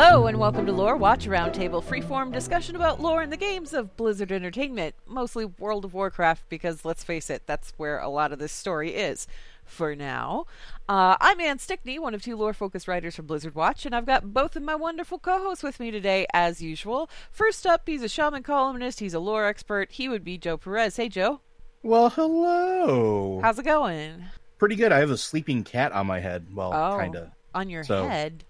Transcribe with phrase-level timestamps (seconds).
[0.00, 3.96] Hello, and welcome to Lore Watch Roundtable, freeform discussion about lore in the games of
[3.96, 8.38] Blizzard Entertainment, mostly World of Warcraft, because let's face it, that's where a lot of
[8.38, 9.26] this story is.
[9.64, 10.46] For now,
[10.88, 14.32] uh, I'm Anne Stickney, one of two lore-focused writers for Blizzard Watch, and I've got
[14.32, 17.10] both of my wonderful co-hosts with me today, as usual.
[17.32, 19.90] First up, he's a shaman columnist, he's a lore expert.
[19.90, 20.94] He would be Joe Perez.
[20.94, 21.40] Hey, Joe.
[21.82, 23.40] Well, hello.
[23.42, 24.26] How's it going?
[24.58, 24.92] Pretty good.
[24.92, 26.54] I have a sleeping cat on my head.
[26.54, 26.96] Well, Oh.
[26.96, 27.30] kind of.
[27.52, 28.44] On your So, head.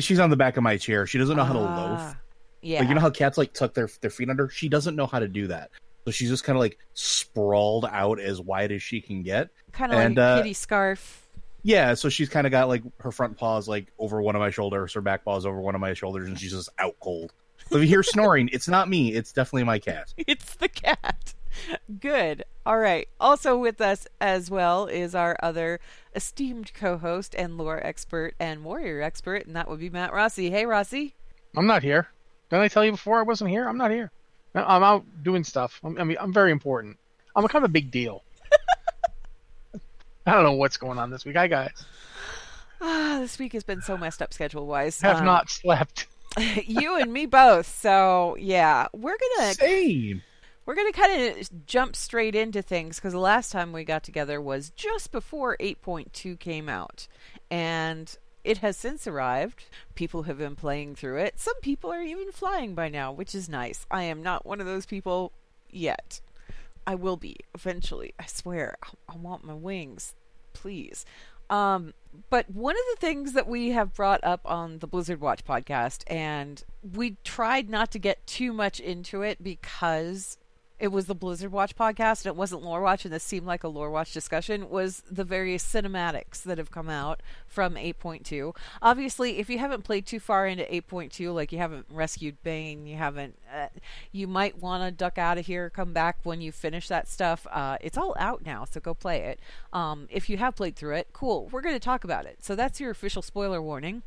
[0.00, 1.06] She's on the back of my chair.
[1.06, 1.98] She doesn't know how to loaf.
[2.00, 2.16] Ah,
[2.62, 2.80] Yeah.
[2.80, 4.48] Like you know how cats like tuck their their feet under.
[4.48, 5.70] She doesn't know how to do that.
[6.04, 9.50] So she's just kind of like sprawled out as wide as she can get.
[9.72, 11.24] kind of like a uh, kitty scarf.
[11.62, 14.50] Yeah, so she's kind of got like her front paws like over one of my
[14.50, 17.32] shoulders, her back paws over one of my shoulders, and she's just out cold.
[17.68, 19.12] So if you hear snoring, it's not me.
[19.12, 20.12] It's definitely my cat.
[20.26, 21.34] It's the cat.
[22.00, 22.44] Good.
[22.66, 23.08] All right.
[23.20, 25.80] Also with us as well is our other
[26.14, 30.50] esteemed co-host and lore expert and warrior expert, and that would be Matt Rossi.
[30.50, 31.14] Hey, Rossi.
[31.56, 32.08] I'm not here.
[32.50, 33.68] Didn't I tell you before I wasn't here?
[33.68, 34.10] I'm not here.
[34.54, 35.80] I'm out doing stuff.
[35.84, 36.98] I'm, I mean, I'm very important.
[37.36, 38.22] I'm a kind of a big deal.
[40.26, 41.36] I don't know what's going on this week.
[41.36, 41.84] Hi guys.
[42.80, 45.00] Ah, this week has been so messed up schedule-wise.
[45.00, 46.06] Have Um, not slept.
[46.64, 47.66] you and me both.
[47.66, 50.22] So yeah, we're gonna Same.
[50.68, 54.02] We're going to kind of jump straight into things because the last time we got
[54.02, 57.08] together was just before 8.2 came out.
[57.50, 59.64] And it has since arrived.
[59.94, 61.40] People have been playing through it.
[61.40, 63.86] Some people are even flying by now, which is nice.
[63.90, 65.32] I am not one of those people
[65.70, 66.20] yet.
[66.86, 68.12] I will be eventually.
[68.18, 68.76] I swear.
[68.82, 70.16] I, I want my wings.
[70.52, 71.06] Please.
[71.48, 71.94] Um,
[72.28, 76.02] but one of the things that we have brought up on the Blizzard Watch podcast,
[76.08, 80.36] and we tried not to get too much into it because
[80.78, 83.64] it was the Blizzard Watch podcast and it wasn't Lore Watch, and this seemed like
[83.64, 88.54] a Lore Watch discussion, was the various cinematics that have come out from 8.2.
[88.80, 92.96] Obviously, if you haven't played too far into 8.2, like you haven't rescued Bane, you
[92.96, 93.68] haven't, uh,
[94.12, 97.46] you might want to duck out of here, come back when you finish that stuff.
[97.50, 99.40] Uh, it's all out now, so go play it.
[99.72, 101.48] Um, if you have played through it, cool.
[101.50, 102.44] We're going to talk about it.
[102.44, 104.02] So that's your official spoiler warning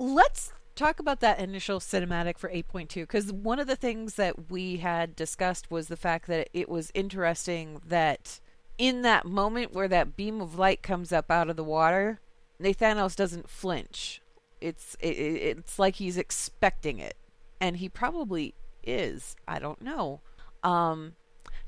[0.00, 4.78] let's talk about that initial cinematic for 8.2 because one of the things that we
[4.78, 8.40] had discussed was the fact that it was interesting that
[8.78, 12.18] in that moment where that beam of light comes up out of the water
[12.60, 14.20] nathanos doesn't flinch.
[14.60, 17.16] It's it, it- it's like he's expecting it.
[17.60, 19.36] And he probably is.
[19.46, 20.20] I don't know.
[20.62, 21.12] Um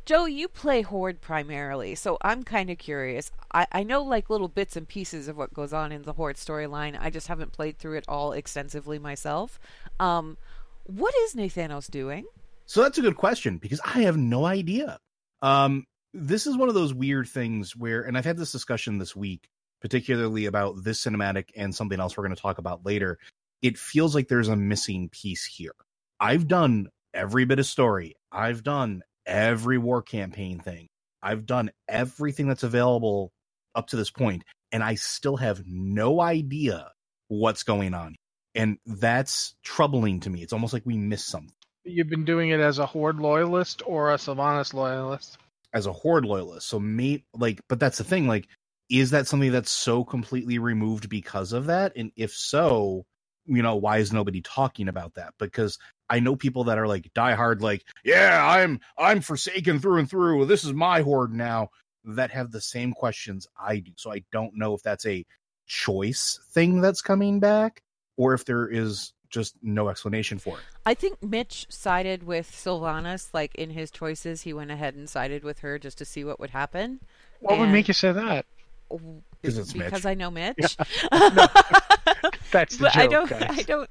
[0.05, 3.31] Joe, you play Horde primarily, so I'm kind of curious.
[3.55, 6.37] I, I know like little bits and pieces of what goes on in the Horde
[6.37, 6.99] storyline.
[7.01, 9.61] I just haven't played through it all extensively myself.
[10.01, 10.39] Um,
[10.85, 12.27] what is Nathanos doing?
[12.67, 14.99] So that's a good question because I have no idea.
[15.41, 19.15] Um, this is one of those weird things where, and I've had this discussion this
[19.15, 19.49] week,
[19.81, 23.19] particularly about this cinematic and something else we're going to talk about later.
[23.63, 25.75] It feels like there's a missing piece here.
[26.19, 28.17] I've done every bit of story.
[28.33, 30.89] I've done every war campaign thing.
[31.23, 33.31] I've done everything that's available
[33.75, 36.91] up to this point, and I still have no idea
[37.29, 38.17] what's going on.
[38.55, 40.43] And that's troubling to me.
[40.43, 41.55] It's almost like we missed something.
[41.85, 45.39] You've been doing it as a Horde loyalist or a Sylvanas loyalist.
[45.73, 46.69] as a horde loyalist.
[46.69, 48.49] So me like but that's the thing, like,
[48.91, 51.93] is that something that's so completely removed because of that?
[51.97, 53.05] And if so,
[53.47, 55.35] you know, why is nobody talking about that?
[55.39, 60.11] Because I know people that are like diehard, like, yeah, I'm I'm forsaken through and
[60.11, 60.47] through.
[60.47, 61.69] This is my horde now.
[62.05, 63.93] That have the same questions I do.
[63.97, 65.25] So I don't know if that's a
[65.67, 67.81] choice thing that's coming back,
[68.17, 70.65] or if there is just no explanation for it.
[70.85, 75.43] I think Mitch sided with Sylvanas, like in his choices, he went ahead and sided
[75.43, 77.01] with her just to see what would happen.
[77.41, 78.47] What would make you say that?
[79.43, 79.87] 'Cause it's Mitch.
[79.87, 80.77] because I know Mitch.
[82.53, 83.31] That's the but joke, I don't.
[83.31, 83.59] guys.
[83.59, 83.91] I don't.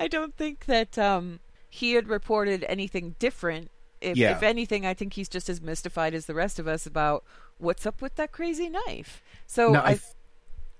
[0.00, 3.70] I don't think that um, he had reported anything different.
[4.00, 4.32] If, Yeah.
[4.36, 7.24] if anything, I think he's just as mystified as the rest of us about
[7.58, 9.22] what's up with that crazy knife.
[9.46, 10.02] So now, I, I, th-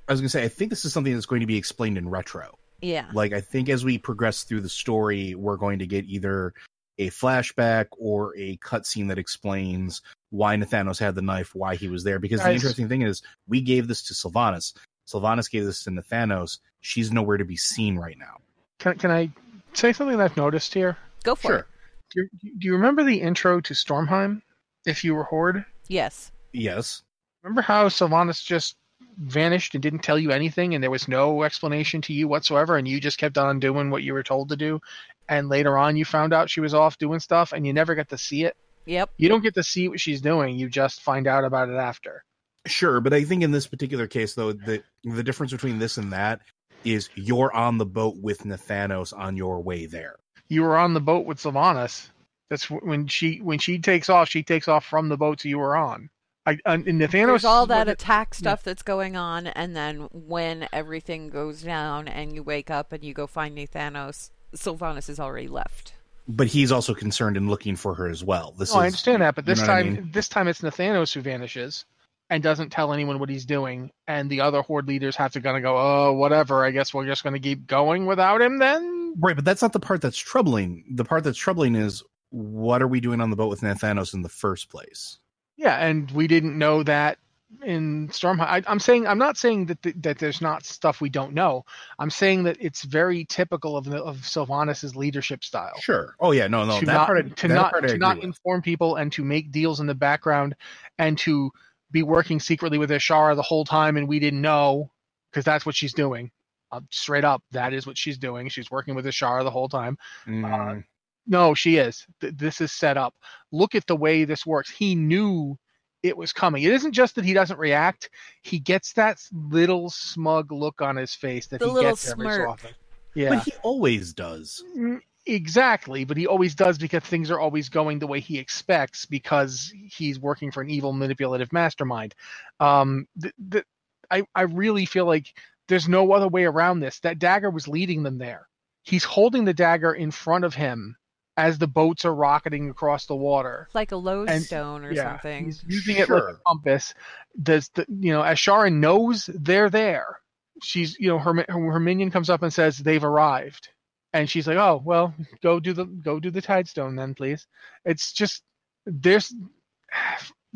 [0.09, 2.09] I was gonna say, I think this is something that's going to be explained in
[2.09, 2.57] retro.
[2.81, 6.53] yeah, like i think as we progress through the story we're going to get either
[6.99, 12.03] a flashback or a cutscene that explains why nathanos had the knife why he was
[12.03, 14.75] there because the interesting thing is we gave this to sylvanas
[15.07, 18.37] sylvanas gave this to nathanos she's nowhere to be seen right now
[18.79, 19.31] Can, can I
[19.75, 20.97] say something that I've noticed here?
[21.23, 21.67] go for sure it.
[22.11, 24.43] Do you, do you remember the intro to Stormheim?
[24.85, 27.03] If you were Horde, Yes, yes
[27.43, 28.77] remember how Sylvanas just
[29.19, 32.87] vanished and didn't tell you anything, and there was no explanation to you whatsoever, and
[32.89, 34.81] you just kept on doing what you were told to do,
[35.29, 38.09] and later on you found out she was off doing stuff, and you never got
[38.09, 38.57] to see it.
[38.87, 39.11] Yep.
[39.17, 42.25] You don't get to see what she's doing; you just find out about it after.
[42.67, 46.13] sure but i think in this particular case though the the difference between this and
[46.13, 46.41] that
[46.85, 50.17] is you're on the boat with Nathanos on your way there.
[50.49, 52.09] You were on the boat with Sylvanas.
[52.51, 54.29] That's when she when she takes off.
[54.29, 56.11] She takes off from the boat you were on.
[56.45, 57.27] I and Nathanos.
[57.27, 62.09] There's all that what- attack stuff that's going on, and then when everything goes down
[62.09, 65.95] and you wake up and you go find Nathanos, Sylvanas is already left.
[66.29, 68.55] But he's also concerned in looking for her as well.
[68.57, 70.11] This No, is I understand that, but you this know what I time, mean?
[70.13, 71.85] this time it's Nathanos who vanishes
[72.31, 75.57] and doesn't tell anyone what he's doing, and the other horde leaders have to kind
[75.57, 76.65] of go, "Oh, whatever.
[76.65, 79.73] I guess we're just going to keep going without him then." right, but that's not
[79.75, 80.85] the part that's troubling.
[80.95, 84.23] The part that's troubling is what are we doing on the boat with Nathanos in
[84.23, 85.19] the first place?
[85.59, 87.19] Yeah, and we didn't know that
[87.65, 88.41] in Storm.
[88.41, 91.65] I, I'm saying I'm not saying that th- that there's not stuff we don't know.
[91.99, 95.79] I'm saying that it's very typical of the, of Sylvanas' leadership style.
[95.81, 96.15] Sure.
[96.21, 96.81] Oh yeah, no, no.
[96.81, 98.25] to that not I- to not to not with.
[98.25, 100.55] inform people and to make deals in the background
[100.99, 101.51] and to
[101.91, 104.91] be working secretly with Azshara the whole time and we didn't know
[105.31, 106.31] because that's what she's doing.
[106.71, 108.49] Uh, straight up, that is what she's doing.
[108.49, 109.99] She's working with Azshara the whole time.
[110.27, 110.83] Mm,
[111.27, 112.07] No, she is.
[112.23, 113.15] Th- this is set up.
[113.53, 114.71] Look at the way this works.
[114.71, 115.59] He knew
[116.03, 116.63] it was coming.
[116.65, 118.11] It isn't just that he doesn't react.
[118.43, 122.27] He gets that little smug look on his face that The he little gets every
[122.27, 122.49] so smirk.
[122.49, 122.71] often.
[123.15, 123.29] Yeah.
[123.37, 124.65] But he always does.
[124.77, 129.07] Mm, Exactly, but he always does because things are always going the way he expects
[129.07, 132.17] because he's working for an evil manipulative mastermind.
[132.59, 133.65] Um, th- th-
[134.11, 135.33] I I really feel like
[135.69, 136.99] there's no other way around this.
[137.01, 138.49] That dagger was leading them there.
[138.83, 140.97] He's holding the dagger in front of him
[141.37, 143.69] as the boats are rocketing across the water.
[143.75, 145.47] Like a lodestone or yeah, something.
[145.47, 146.95] He's using it like a compass.
[147.43, 150.19] Does the you know as Sharon knows they're there.
[150.63, 153.69] She's you know her her minion comes up and says they've arrived,
[154.13, 157.47] and she's like, oh well, go do the go do the tidestone then, please.
[157.85, 158.43] It's just
[158.85, 159.35] there's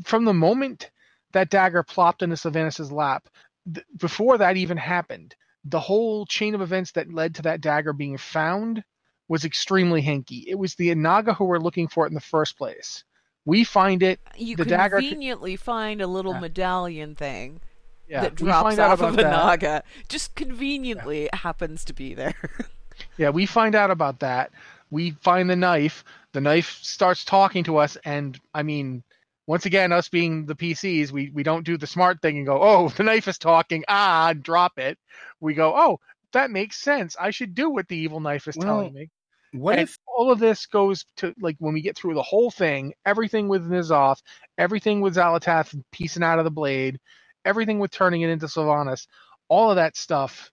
[0.04, 0.90] from the moment
[1.32, 3.28] that dagger plopped into Sylvanas' lap,
[3.72, 5.34] th- before that even happened,
[5.64, 8.84] the whole chain of events that led to that dagger being found
[9.28, 10.44] was extremely hinky.
[10.46, 13.04] It was the Inaga who were looking for it in the first place.
[13.44, 14.20] We find it.
[14.36, 16.40] You the dagger conveniently find a little Yeah.
[16.40, 17.60] medallion thing
[18.08, 19.30] Yeah, that we drops find out off of about a that.
[19.30, 19.82] naga.
[20.08, 22.34] Just conveniently it happens to be there.
[23.18, 24.52] Yeah, we find out about that.
[24.90, 26.02] We find the knife.
[26.32, 29.02] The knife starts talking to us, and I mean,
[29.46, 32.58] once again, us being the PCs, we we don't do the smart thing and go,
[32.62, 34.98] "Oh, the knife is talking." Ah, drop it.
[35.40, 36.00] We go, "Oh,
[36.32, 37.16] that makes sense.
[37.20, 39.10] I should do what the evil knife is Well, telling me."
[39.52, 42.50] What and if all of this goes to like when we get through the whole
[42.50, 44.20] thing, everything with N'Zoth,
[44.58, 46.98] everything with Xal'atath piecing out of the blade,
[47.44, 49.06] everything with turning it into Sylvanas,
[49.48, 50.50] all of that stuff,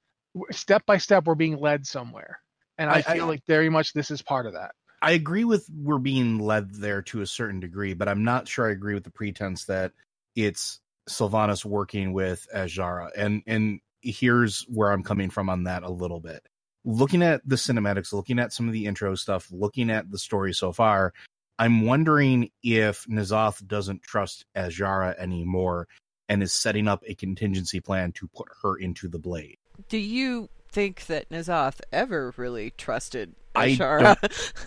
[0.52, 2.40] step by step, we're being led somewhere.
[2.78, 4.72] And I, I- I- feel like very much this is part of that.
[5.02, 8.70] I agree with we're being led there to a certain degree, but I'm not sure
[8.70, 9.92] I agree with the pretense that
[10.34, 10.80] it's
[11.10, 13.10] Sylvanas working with Azshara.
[13.18, 16.48] And and here's where I'm coming from on that a little bit.
[16.86, 20.54] Looking at the cinematics, looking at some of the intro stuff, looking at the story
[20.54, 21.14] so far,
[21.60, 25.88] I'm wondering if N'Zoth doesn't trust Azshara anymore
[26.28, 29.58] and is setting up a contingency plan to put her into the blade.
[29.88, 34.18] Do you think that N'Zoth ever really trusted I Azshara?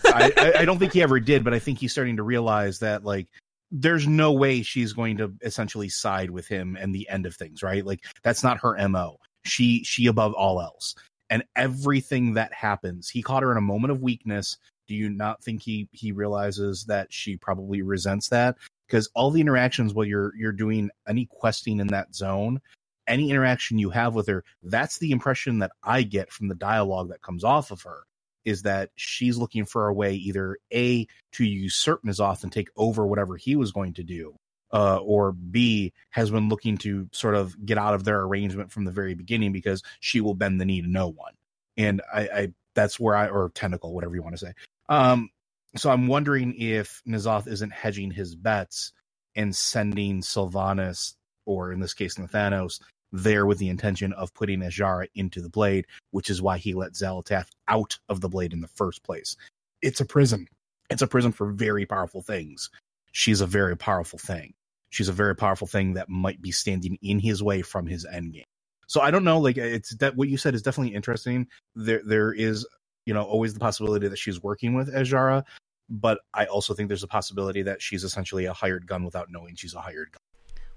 [0.06, 2.78] I, I, I don't think he ever did, but I think he's starting to realize
[2.78, 3.26] that like
[3.70, 7.62] there's no way she's going to essentially side with him and the end of things,
[7.62, 7.84] right?
[7.84, 9.18] Like that's not her MO.
[9.44, 10.94] She she above all else.
[11.28, 14.58] And everything that happens, he caught her in a moment of weakness.
[14.86, 18.56] Do you not think he he realizes that she probably resents that?
[18.86, 22.60] Because all the interactions while you're you're doing any questing in that zone,
[23.08, 27.08] any interaction you have with her, that's the impression that I get from the dialogue
[27.08, 28.04] that comes off of her
[28.44, 33.04] is that she's looking for a way either a to usurp N'Zoth and take over
[33.06, 34.36] whatever he was going to do,
[34.72, 38.84] uh, or b has been looking to sort of get out of their arrangement from
[38.84, 41.34] the very beginning because she will bend the knee to no one,
[41.76, 44.52] and I, I that's where I or tentacle whatever you want to say.
[44.88, 45.30] Um,
[45.76, 48.92] so I'm wondering if N'Zoth isn't hedging his bets
[49.34, 52.80] and sending Sylvanas, or in this case Nathanos,
[53.12, 56.92] there with the intention of putting Azshara into the blade, which is why he let
[56.92, 59.36] Xal'atath out of the blade in the first place.
[59.82, 60.48] It's a prison.
[60.90, 62.70] It's a prison for very powerful things.
[63.12, 64.54] She's a very powerful thing.
[64.90, 68.44] She's a very powerful thing that might be standing in his way from his endgame.
[68.86, 69.38] So I don't know.
[69.40, 71.48] Like it's that what you said is definitely interesting.
[71.74, 72.66] There there is
[73.04, 75.42] you know always the possibility that she's working with Azshara,
[75.90, 79.56] but I also think there's a possibility that she's essentially a hired gun without knowing
[79.56, 80.20] she's a hired gun.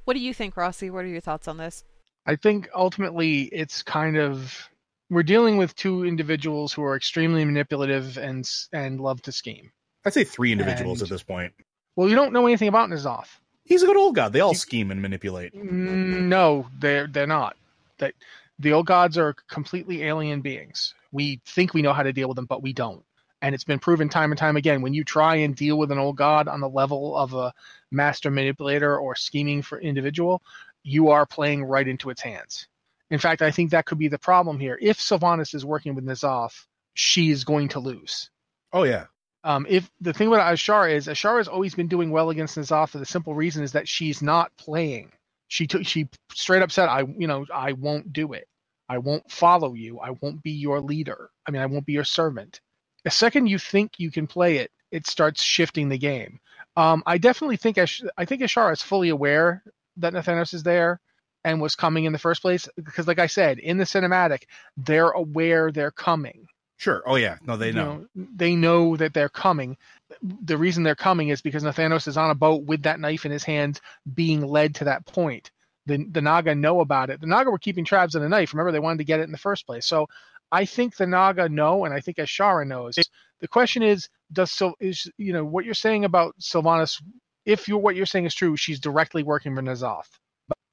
[0.05, 0.89] what do you think, Rossi?
[0.89, 1.83] What are your thoughts on this?
[2.25, 4.69] I think ultimately it's kind of
[5.11, 9.71] we're dealing with two individuals who are extremely manipulative and and love to scheme.
[10.05, 11.53] I'd say three individuals And- at this point.
[11.99, 13.27] Well, you don't know anything about N'Zoth.
[13.65, 14.31] He's a good old god.
[14.31, 15.53] They all scheme and manipulate.
[15.53, 17.57] Mm, No, they're they're not.
[17.97, 18.13] That
[18.57, 20.93] The old gods are completely alien beings.
[21.11, 23.03] We think we know how to deal with them, but we don't.
[23.41, 25.97] And it's been proven time and time again when you try and deal with an
[25.97, 27.53] old god on the level of a
[27.91, 30.41] master manipulator or scheming for individual,
[30.83, 32.69] you are playing right into its hands.
[33.11, 34.79] In fact, I think that could be the problem here.
[34.81, 38.29] If Sylvanas is working with N'Zoth, she is going to lose.
[38.71, 39.07] Oh yeah.
[39.43, 42.89] Um, if the thing about Azshara is Azshara has always been doing well against N'Zoth
[42.89, 45.11] for the simple reason is that she's not playing.
[45.47, 48.47] She took she straight up said, I you know, I won't do it.
[48.89, 49.99] I won't follow you.
[49.99, 51.29] I won't be your leader.
[51.47, 52.59] I mean, I won't be your servant.
[53.03, 56.39] The second you think you can play it, it starts shifting the game.
[56.75, 59.63] Um, I definitely think Ash- I think Azshara is fully aware
[59.97, 60.99] that Nathanos is there
[61.43, 64.43] and was coming in the first place because, like I said, in the cinematic,
[64.75, 66.47] they're aware they're coming.
[66.79, 67.03] Sure.
[67.05, 67.35] Oh yeah.
[67.45, 68.05] No, they You know.
[68.15, 69.77] they know that they're coming.
[70.21, 73.33] The reason they're coming is because Nathanos is on a boat with that knife in
[73.33, 73.81] his hand,
[74.13, 75.51] being led to that point.
[75.87, 77.19] The the Naga know about it.
[77.19, 78.53] The Naga were keeping tabs on the knife.
[78.53, 79.85] Remember, they wanted to get it in the first place.
[79.85, 80.07] So
[80.53, 82.95] I think the Naga know, and I think Azshara knows.
[83.41, 87.03] The question is, does so is you know what you're saying about Sylvanas?
[87.45, 90.07] If you're what you're saying is true, she's directly working for N'Zoth.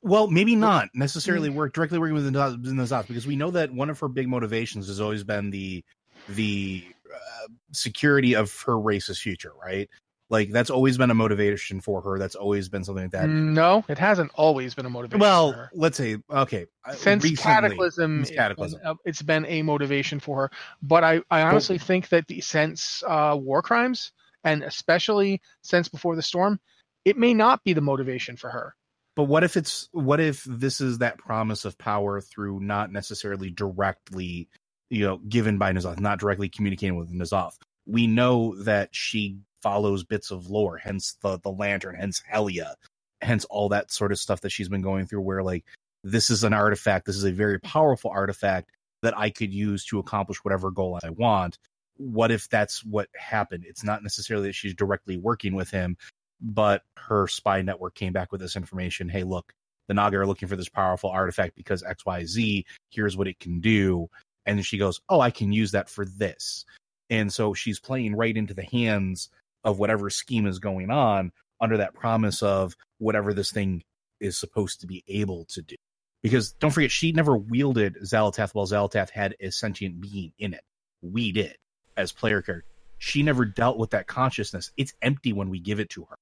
[0.02, 3.98] Well, maybe not necessarily work directly working with N'Zoth, because we know that one of
[3.98, 5.84] her big motivations has always been the
[6.28, 9.88] the uh, security of her race's future, right?
[10.28, 12.18] Like that's always been a motivation for her.
[12.18, 13.28] That's always been something like that.
[13.28, 15.20] No, it hasn't always been a motivation.
[15.20, 16.66] for well, let's say okay.
[16.84, 18.80] uh, since recently- cataclysm, since Cataclysm.
[19.04, 20.50] It's, been a motivation for her.
[20.82, 24.10] But I, I honestly think that the since uh, war crimes,
[24.42, 26.58] and especially since before the storm,
[27.04, 28.74] it may not be the motivation for her.
[29.14, 33.50] But what if it's what if this is that promise of power through not necessarily
[33.50, 34.48] directly,
[34.90, 37.54] you know, given by N'Zoth, not directly communicating with N'Zoth?
[37.86, 42.74] We know that she follows bits of lore, hence the the lantern, hence Helya,
[43.20, 45.22] hence all that sort of stuff that she's been going through.
[45.22, 45.64] Where like
[46.04, 48.70] this is an artifact, this is a very powerful artifact
[49.02, 51.58] that I could use to accomplish whatever goal I want.
[51.96, 53.64] What if that's what happened?
[53.66, 55.96] It's not necessarily that she's directly working with him,
[56.40, 59.08] but her spy network came back with this information.
[59.08, 59.52] Hey, look,
[59.88, 64.08] the Naga are looking for this powerful artifact because XYZ, here's what it can do.
[64.46, 66.64] And she goes, Oh, I can use that for this.
[67.10, 69.28] And so she's playing right into the hands
[69.64, 73.82] of whatever scheme is going on under that promise of whatever this thing
[74.20, 75.76] is supposed to be able to do.
[76.22, 80.62] Because don't forget, she never wielded Xal'atath while Xal'atath had a sentient being in it.
[81.02, 81.56] We did
[81.96, 82.64] as player character.
[82.98, 84.72] She never dealt with that consciousness.
[84.76, 86.16] It's empty when we give it to her.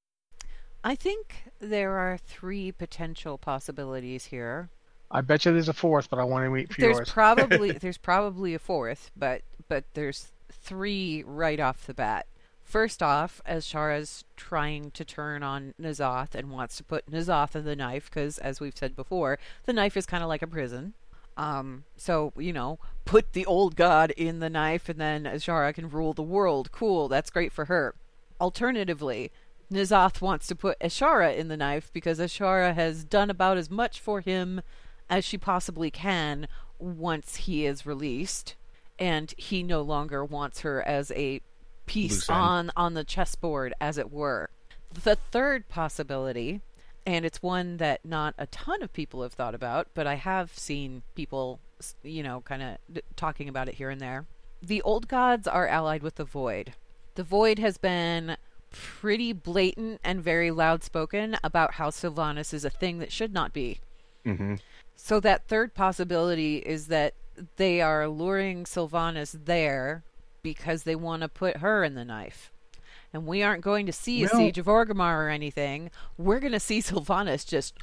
[0.82, 4.68] I think there are three potential possibilities here.
[5.14, 7.10] I bet you there's a fourth, but I want to wait for There's yours.
[7.10, 12.26] probably there's probably a fourth, but but there's three right off the bat.
[12.64, 17.76] First off, Azshara's trying to turn on N'Zoth and wants to put N'Zoth in the
[17.76, 20.94] knife, because as we've said before, the knife is kind of like a prison.
[21.36, 25.88] Um, so you know, put the old god in the knife, and then Azshara can
[25.88, 26.72] rule the world.
[26.72, 27.94] Cool, that's great for her.
[28.40, 29.30] Alternatively,
[29.70, 34.00] N'Zoth wants to put Azshara in the knife because Azshara has done about as much
[34.00, 34.60] for him
[35.08, 38.54] as she possibly can once he is released,
[38.98, 41.40] and he no longer wants her as a
[41.86, 44.50] piece on on the chessboard, as it were.
[45.02, 46.60] The third possibility,
[47.06, 50.56] and it's one that not a ton of people have thought about, but I have
[50.56, 51.60] seen people,
[52.02, 54.26] you know, kind of d- talking about it here and there.
[54.62, 56.74] The old gods are allied with the void.
[57.16, 58.36] The void has been
[58.70, 63.52] pretty blatant and very loud spoken about how Sylvanas is a thing that should not
[63.52, 63.80] be.
[64.26, 64.54] Mm-hmm.
[64.96, 67.14] So that third possibility is that
[67.56, 70.04] they are luring Sylvanas there
[70.42, 72.50] because they want to put her in the knife.
[73.12, 75.90] And we aren't going to see a siege of Orgrimmar or anything.
[76.18, 77.74] We're going to see Sylvanas just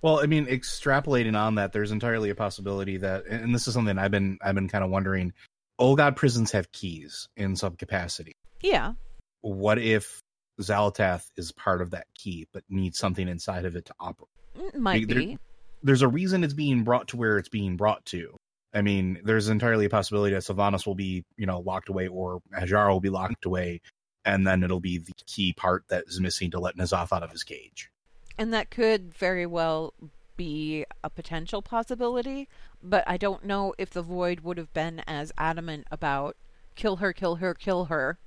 [0.00, 3.98] Well, I mean, extrapolating on that, there's entirely a possibility that, and this is something
[3.98, 5.32] I've been I've been kind of wondering.
[5.78, 8.36] Old God prisons have keys in some capacity.
[8.62, 8.92] yeah.
[9.42, 10.20] What if
[10.60, 14.74] Xal'atath is part of that key, but needs something inside of it to operate?
[14.74, 15.38] Might Like, there- be.
[15.82, 18.36] There's a reason it's being brought to where it's being brought to.
[18.74, 22.40] I mean, there's entirely a possibility that Sylvanas will be, you know, locked away, or
[22.54, 23.80] Hajar will be locked away,
[24.24, 27.30] and then it'll be the key part that is missing to let N'Zoth out of
[27.30, 27.90] his cage.
[28.36, 29.94] And that could very well
[30.36, 32.48] be a potential possibility,
[32.82, 36.36] but I don't know if the Void would have been as adamant about
[36.76, 38.18] kill her, kill her, kill her,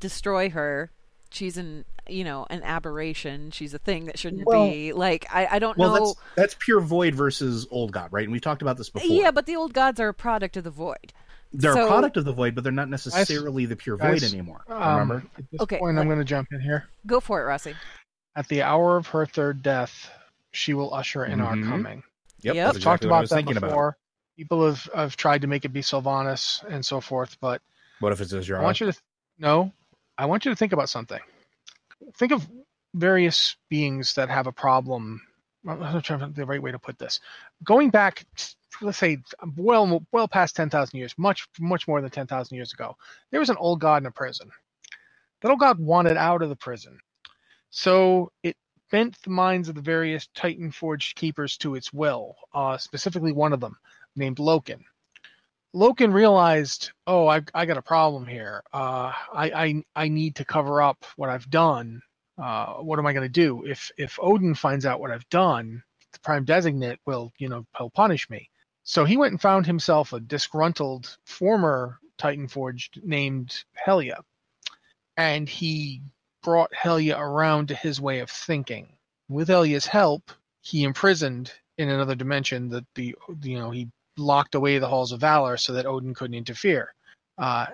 [0.00, 0.90] destroy her.
[1.32, 3.50] She's an you know an aberration.
[3.50, 4.92] She's a thing that shouldn't Well- be.
[4.92, 6.06] Like I, I don't Well, know.
[6.06, 8.24] that's that's pure void versus old god, right?
[8.24, 9.08] And we've talked about this before.
[9.08, 11.12] Yeah, but the old gods are a product of the Void.
[11.52, 14.62] they're so- a product of the void, but they're not necessarily the pure void anymore.
[14.68, 15.26] Um, remember?
[15.38, 16.88] At this Okay, point, let- I'm going to jump in here.
[17.06, 17.74] Go for it, Rossi.
[18.36, 20.10] At the hour of her third death,
[20.52, 21.68] she will usher in our Mhm.
[21.68, 22.02] coming.
[22.40, 22.64] Yep, Yep.
[22.66, 23.96] that's We've talked exactly what about that thinking before.
[24.36, 27.60] People have, have tried to make it be Sylvanas and so forth, but
[28.00, 29.02] What if it's I want you to th-
[29.38, 29.72] no.
[30.22, 31.18] I want you to think about something.
[32.14, 32.48] Think of
[32.94, 35.20] various beings that have a problem.
[35.66, 37.18] I'm not trying to the right way to put this.
[37.64, 38.24] Going back,
[38.80, 39.18] let's say,
[39.56, 42.96] well, well past ten thousand years, much, much more than ten thousand years ago,
[43.32, 44.48] there was an old god in a prison.
[45.40, 47.00] That old god wanted out of the prison,
[47.70, 48.56] so it
[48.92, 52.36] bent the minds of the various Titan Forged keepers to its will.
[52.54, 53.76] Uh, specifically, one of them
[54.14, 54.84] named Loken.
[55.74, 58.62] Loken realized, oh, I, I got a problem here.
[58.72, 62.02] Uh, I, I I need to cover up what I've done.
[62.36, 63.64] Uh, what am I going to do?
[63.64, 67.90] If if Odin finds out what I've done, the Prime Designate will, you know, he'll
[67.90, 68.50] punish me.
[68.84, 74.22] So he went and found himself a disgruntled former Titan Forged named Helya,
[75.16, 76.02] and he
[76.42, 78.96] brought Helya around to his way of thinking.
[79.28, 84.78] With Helya's help, he imprisoned in another dimension that the you know he locked away
[84.78, 86.94] the halls of valor so that Odin couldn't interfere.
[87.38, 87.66] Uh,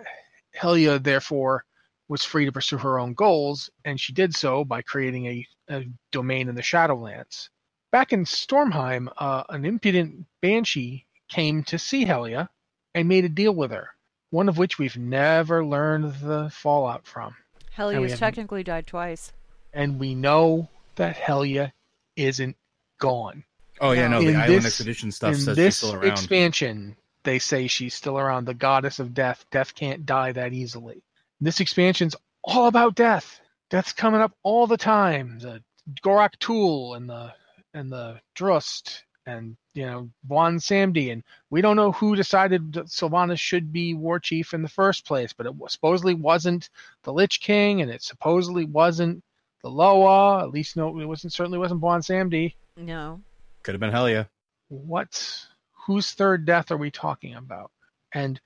[0.57, 1.64] Helya, therefore,
[2.09, 5.85] was free to pursue her own goals, and she did so by creating a, a
[6.11, 7.49] domain in the Shadowlands.
[7.90, 12.49] Back in Stormheim, uh, an impudent banshee came to see Helya
[12.95, 13.90] and made a deal with her,
[14.30, 17.35] one of which we've never learned the fallout from.
[17.75, 19.33] Helios have- technically died twice.
[19.73, 21.73] And we know that Helya
[22.16, 22.57] isn't
[22.99, 23.45] gone.
[23.80, 26.06] Oh yeah, no, the In Island this- Expedition stuff in says she's this still around.
[26.06, 28.44] expansion, they say she's still around.
[28.47, 29.44] The goddess of death.
[29.50, 31.02] Death can't die that easily.
[31.40, 33.40] This expansion's all about death.
[33.70, 35.38] Death's coming up all the time.
[35.38, 35.62] The
[36.02, 37.32] Gorak Tul and the
[37.75, 43.38] and the Drust and you know Bwonsamdi and we don't know who decided that Sylvanas
[43.38, 46.70] should be war chief in the first place, but it was, supposedly wasn't
[47.02, 49.23] the Lich King and it supposedly wasn't
[49.62, 50.42] the Loa.
[50.42, 53.20] At least no, it wasn't certainly wasn't Bwonsamdi No.
[53.68, 54.26] Could have been Helya.
[54.68, 55.46] what
[55.85, 57.70] whose third death are we talking about?
[58.14, 58.40] And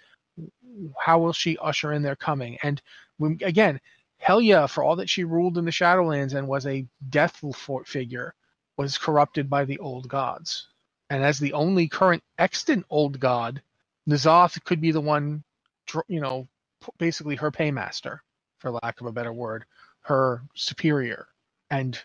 [0.98, 2.58] how will she usher in their coming?
[2.64, 2.82] And
[3.18, 3.80] when, again
[4.20, 6.88] helya for all that she ruled in the shadowlands and was a
[7.54, 8.34] for- figure
[8.76, 10.66] was corrupted by the old gods.
[11.08, 13.62] And as the only current extant old god
[14.08, 15.44] N'Zoth could be the one
[16.08, 16.48] you know
[16.98, 18.24] basically her paymaster
[18.58, 19.66] for lack of a better word
[20.00, 21.28] her superior.
[21.70, 21.96] And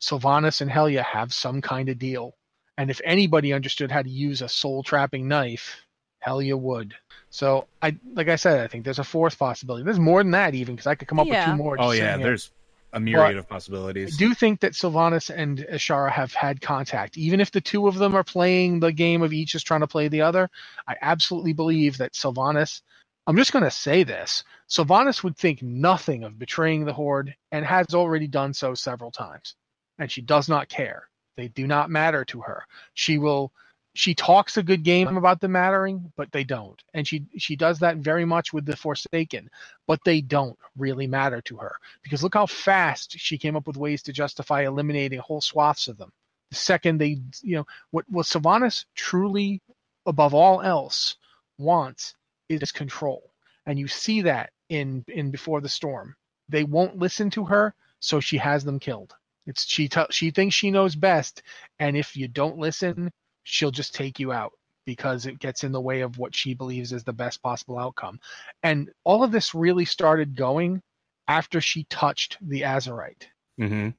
[0.00, 2.34] sylvanas and helya have some kind of deal
[2.78, 5.76] and if anybody understood how to use a soul trapping knife,
[6.20, 6.94] hell, you would.
[7.30, 9.84] So I, like I said, I think there's a fourth possibility.
[9.84, 11.48] There's more than that even because I could come up Yeah.
[11.50, 11.76] with two more.
[11.78, 12.50] Oh yeah, there's
[12.92, 14.16] a myriad But- of I possibilities.
[14.16, 17.16] do think that Sylvanas and Azshara have had contact.
[17.18, 19.86] Even if the two of them are playing the game of each is trying to
[19.88, 20.48] play the other,
[20.86, 22.82] I absolutely believe that Sylvanas,
[23.26, 27.64] I'm just going to say this, Sylvanas would think nothing of betraying the Horde and
[27.66, 29.56] has already done so several times.
[29.98, 31.08] And she does not care.
[31.36, 32.64] They do not matter to her.
[32.94, 33.52] She will
[33.96, 36.82] she talks a good game about them mattering, but they don't.
[36.94, 39.48] And she she does that very much with the Forsaken,
[39.86, 43.76] but they don't really matter to her because look how fast she came up with
[43.76, 46.12] ways to justify eliminating whole swaths of them.
[46.50, 49.62] The second they, you know, what what Sylvanas truly,
[50.06, 51.16] above all else,
[51.58, 52.16] wants
[52.48, 53.32] is control,
[53.66, 56.16] and you see that in in Before the Storm.
[56.48, 59.14] They won't listen to her, so she has them killed.
[59.46, 61.42] It's she t- she thinks she knows best,
[61.78, 63.10] and if you don't listen,
[63.42, 64.52] she'll just take you out
[64.86, 68.20] because it gets in the way of what she believes is the best possible outcome.
[68.62, 70.82] And all of this really started going
[71.28, 73.26] after she touched the Azerite.
[73.58, 73.90] hmm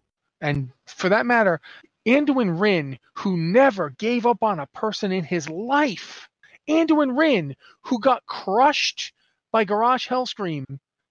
[0.42, 1.60] And for that matter,
[2.08, 6.30] Anduin Wrynn, who never gave up on a person in his life,
[6.70, 9.14] Anduin Wrynn, who got crushed
[9.52, 10.66] by Garrosh Hellscream,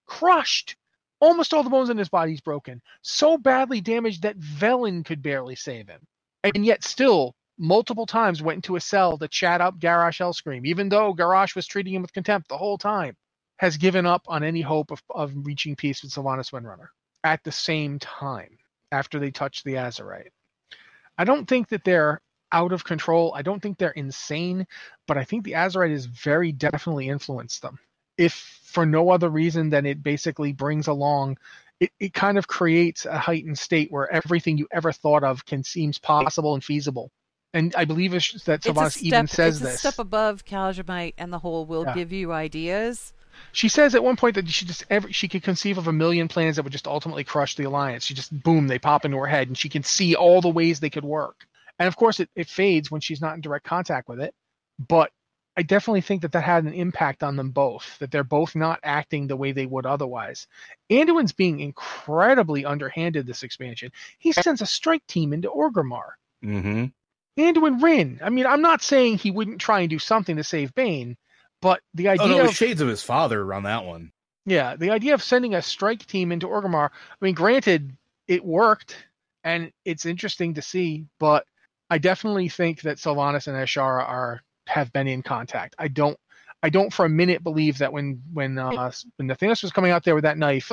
[0.05, 0.77] crushed.
[1.25, 5.55] Almost all the bones in his body's broken, so badly damaged that Velen could barely
[5.55, 6.05] save him.
[6.43, 10.87] And yet still, multiple times went into a cell to chat up Garrosh Hellscream, even
[10.87, 13.17] though Garrosh was treating him with contempt the whole time,
[13.57, 16.89] has given up on any hope of, of reaching peace with Sylvanas Windrunner
[17.23, 18.59] at the same time
[18.91, 20.29] after they touch the Azerite.
[21.17, 23.33] I don't think that they're out of control.
[23.33, 24.67] I don't think they're insane,
[25.07, 27.79] but I think the Azerite has very definitely influenced them.
[28.17, 31.37] If for no other reason than it basically brings along,
[31.79, 35.63] it, it kind of creates a heightened state where everything you ever thought of can
[35.63, 37.11] seems possible and feasible.
[37.53, 39.75] And I believe that Sylvanas even says it's this.
[39.75, 41.93] a step above Calamite and the whole will Yeah.
[41.93, 43.13] give you ideas.
[43.53, 46.27] She says at one point that she just every, she could conceive of a million
[46.27, 48.05] plans that would just ultimately crush the alliance.
[48.05, 50.79] She just boom, they pop into her head, and she can see all the ways
[50.79, 51.45] they could work.
[51.79, 54.33] And of course, it, it fades when she's not in direct contact with it.
[54.87, 55.11] But
[55.57, 57.97] I definitely think that that had an impact on them both.
[57.99, 60.47] That they're both not acting the way they would otherwise.
[60.89, 63.91] Anduin's being incredibly underhanded this expansion.
[64.19, 66.11] He sends a strike team into Orgrimmar.
[66.41, 66.85] hmm
[67.37, 68.21] Anduin Wrynn.
[68.21, 71.17] I mean, I'm not saying he wouldn't try and do something to save Bane,
[71.61, 74.11] but the idea Oh no, of shades of his father on that one.
[74.45, 76.89] yeah, the idea of sending a strike team into Orgrimmar.
[76.91, 78.95] I mean, granted, it worked,
[79.43, 81.45] and it's interesting to see, but
[81.89, 85.75] I definitely think that Sylvanas and Azshara are have been in contact.
[85.79, 86.17] I don't.
[86.63, 90.03] I don't for a minute believe that when when uh, when Nathanos was coming out
[90.03, 90.71] there with that knife,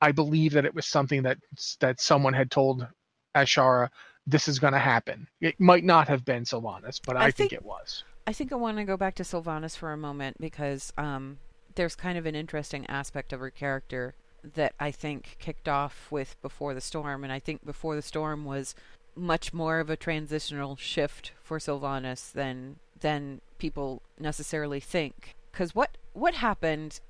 [0.00, 1.38] I believe that it was something that
[1.80, 2.86] that someone had told
[3.34, 3.88] Azshara
[4.26, 5.26] this is going to happen.
[5.40, 8.04] It might not have been Sylvanas, but I, I think, think- it was.
[8.26, 11.38] I think I want to go back to Sylvanas for a moment because um,
[11.74, 14.14] there's kind of an interesting aspect of her character
[14.54, 18.44] that I think kicked off with Before the Storm, and I think Before the Storm
[18.44, 18.74] was
[19.16, 25.36] much more of a transitional shift for Sylvanas than than people necessarily think.
[25.52, 27.00] Because what what happened?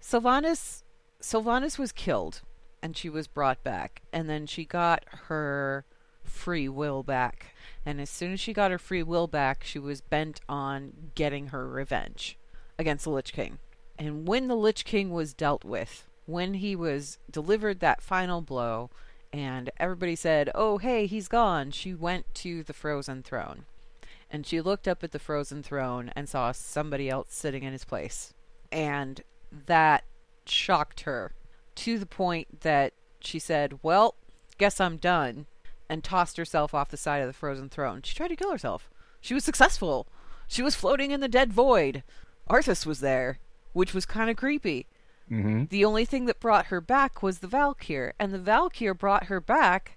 [0.00, 0.82] Sylvanas
[1.20, 2.40] Sylvanas was killed,
[2.82, 5.84] and she was brought back, and then she got her
[6.24, 7.54] free will back.
[7.84, 11.48] And as soon as she got her free will back, she was bent on getting
[11.48, 12.38] her revenge
[12.78, 13.58] against the Lich King.
[13.98, 18.90] And when the Lich King was dealt with, when he was delivered that final blow,
[19.32, 23.66] and everybody said, Oh, hey, he's gone, she went to the frozen throne.
[24.30, 27.84] And she looked up at the frozen throne and saw somebody else sitting in his
[27.84, 28.32] place.
[28.70, 29.22] And
[29.66, 30.04] that
[30.46, 31.32] shocked her
[31.76, 34.14] to the point that she said, Well,
[34.58, 35.46] guess I'm done
[35.88, 38.02] and tossed herself off the side of the frozen throne.
[38.02, 38.88] She tried to kill herself.
[39.20, 40.06] She was successful.
[40.46, 42.02] She was floating in the dead void.
[42.48, 43.38] Arthas was there,
[43.72, 44.86] which was kind of creepy.
[45.30, 45.64] Mm-hmm.
[45.68, 49.40] The only thing that brought her back was the Val'kyr, and the Val'kyr brought her
[49.40, 49.96] back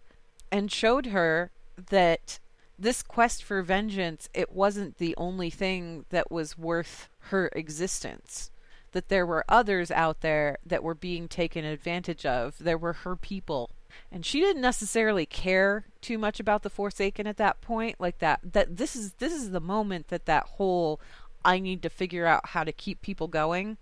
[0.51, 1.51] and showed her
[1.89, 2.39] that
[2.77, 8.51] this quest for vengeance it wasn't the only thing that was worth her existence.
[8.91, 12.55] That there were others out there that were being taken advantage of.
[12.59, 13.71] There were her people.
[14.12, 17.99] And she didn't necessarily care too much about the forsaken at that point.
[17.99, 20.99] Like that that this is this is the moment that that whole
[21.45, 23.77] i need to figure out how to keep people going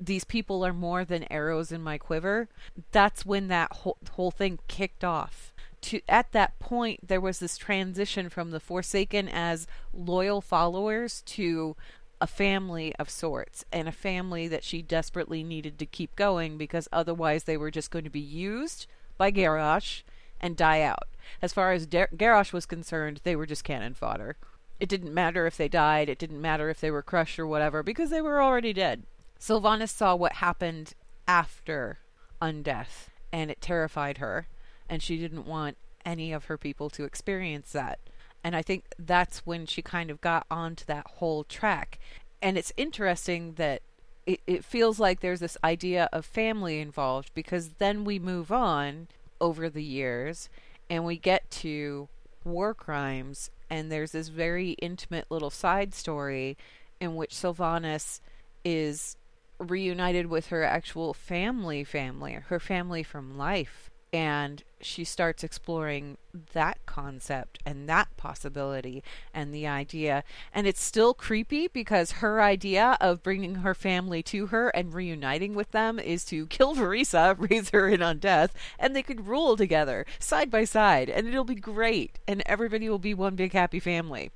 [0.00, 2.48] these people are more than arrows in my quiver.
[2.92, 5.52] That's when that whole, whole thing kicked off
[5.86, 11.76] to at that point there was this transition from the forsaken as loyal followers to
[12.20, 16.88] a family of sorts and a family that she desperately needed to keep going because
[16.92, 20.02] otherwise they were just going to be used by Garrosh
[20.40, 21.06] and die out.
[21.40, 24.36] As far as Der- Garrosh was concerned, they were just cannon fodder.
[24.80, 27.84] It didn't matter if they died, it didn't matter if they were crushed or whatever
[27.84, 29.04] because they were already dead.
[29.38, 30.94] Sylvanas saw what happened
[31.28, 31.98] after
[32.42, 34.48] undeath and it terrified her
[34.88, 37.98] and she didn't want any of her people to experience that.
[38.44, 41.98] And I think that's when she kind of got onto that whole track.
[42.40, 43.82] And it's interesting that
[44.26, 49.08] it, it feels like there's this idea of family involved because then we move on
[49.40, 50.48] over the years
[50.90, 52.08] and we get to
[52.44, 56.56] war crimes and there's this very intimate little side story
[57.00, 58.20] in which Sylvanas
[58.64, 59.16] is
[59.58, 66.16] reunited with her actual family family her family from life and she starts exploring
[66.52, 69.02] that concept and that possibility
[69.34, 74.46] and the idea and it's still creepy because her idea of bringing her family to
[74.46, 78.94] her and reuniting with them is to kill Vereesa, raise her in on death, and
[78.94, 83.14] they could rule together side by side and it'll be great and everybody will be
[83.14, 84.30] one big happy family.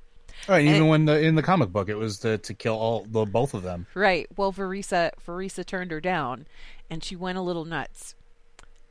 [0.49, 2.73] Right, And even it- when the in the comic book it was to, to kill
[2.75, 3.85] all the both of them.
[3.93, 4.27] Right.
[4.35, 6.47] Well, Vereesa Vereesa turned her down,
[6.89, 8.15] and she went a little nuts,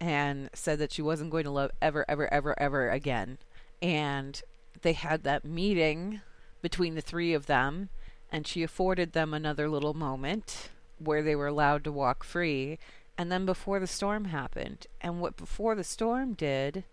[0.01, 3.39] and said that she wasn't going to love ever, ever, ever, ever again.
[3.83, 4.41] And
[4.83, 6.23] they had that meeting
[6.63, 7.91] between the three of them,
[8.33, 12.79] and she afforded them another little moment where they were allowed to walk free.
[13.19, 16.85] And then before the storm happened, and what before the storm did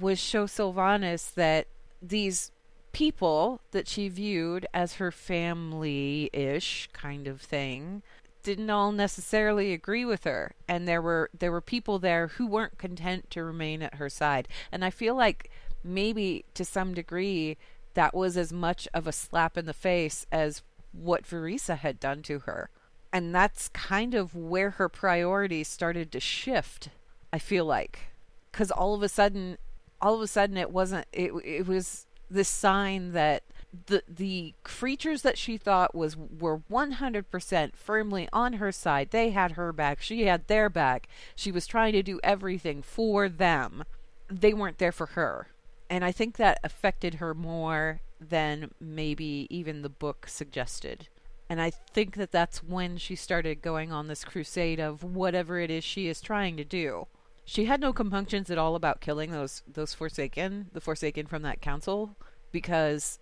[0.00, 1.66] was show Sylvanas that
[2.00, 2.50] these
[2.92, 8.02] people that she viewed as her family ish kind of thing
[8.42, 10.54] didn't all necessarily agree with her.
[10.68, 14.48] And there were there were people there who weren't content to remain at her side.
[14.70, 15.50] And i feel like
[15.84, 17.56] maybe to some degree
[17.94, 22.22] that was as much of a slap in the face as what Vereesa had done
[22.22, 22.70] to her.
[23.12, 26.88] And that's kind of where her priorities started to shift
[27.32, 28.10] i feel like.
[28.52, 29.58] Cuz all of a sudden
[30.00, 33.44] all of a sudden it wasn't it it was this sign that
[33.86, 39.52] the the creatures that she thought was were 100% firmly on her side they had
[39.52, 40.02] her back.
[40.02, 41.08] She had their back.
[41.34, 43.84] She was trying to do everything for them.
[44.28, 45.48] They weren't there for her.
[45.88, 51.08] And i think that affected her more than maybe even the book suggested.
[51.48, 55.70] And i think that that's when she started going on this crusade of whatever it
[55.70, 57.06] is she is trying to do.
[57.44, 61.62] She had no compunctions at all about killing those those forsaken the forsaken from that
[61.62, 62.16] council
[62.52, 63.18] because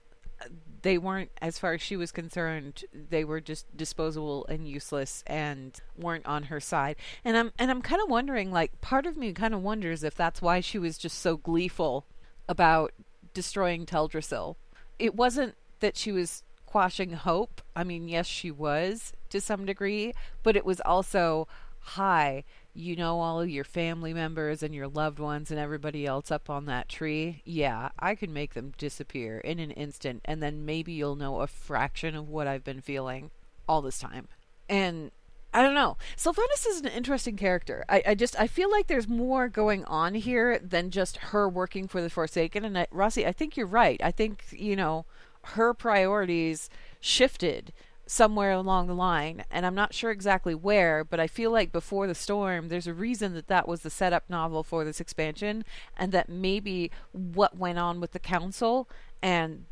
[0.82, 5.80] they weren't as far as she was concerned they were just disposable and useless and
[5.96, 6.96] weren't on her side.
[7.24, 10.14] And i'm and i'm kind of wondering like part of me kind of wonders if
[10.14, 12.06] that's why she was just so gleeful
[12.48, 12.92] about
[13.34, 14.56] destroying teldrassil.
[14.98, 17.60] It wasn't that she was quashing hope.
[17.76, 21.46] I mean yes she was to some degree but it was also
[21.80, 26.30] hi you know all of your family members and your loved ones and everybody else
[26.30, 30.64] up on that tree, yeah, I could make them disappear in an instant, and then
[30.64, 33.30] maybe you'll know a fraction of what I've been feeling
[33.68, 34.28] all this time.
[34.68, 35.10] And
[35.52, 35.96] I don't know.
[36.16, 37.84] Sylvanas is an interesting character.
[37.88, 41.88] I, I just I feel like there's more going on here than just her working
[41.88, 42.64] for the Forsaken.
[42.64, 44.00] And I, Rossi, I think you're right.
[44.02, 45.06] I think you know
[45.42, 47.72] her priorities shifted
[48.10, 52.08] somewhere along the line, and I'm not sure exactly where, but I feel like before
[52.08, 55.64] the storm, there's a reason that that was the setup novel for this expansion,
[55.96, 58.88] and that maybe what went on with the council
[59.22, 59.64] and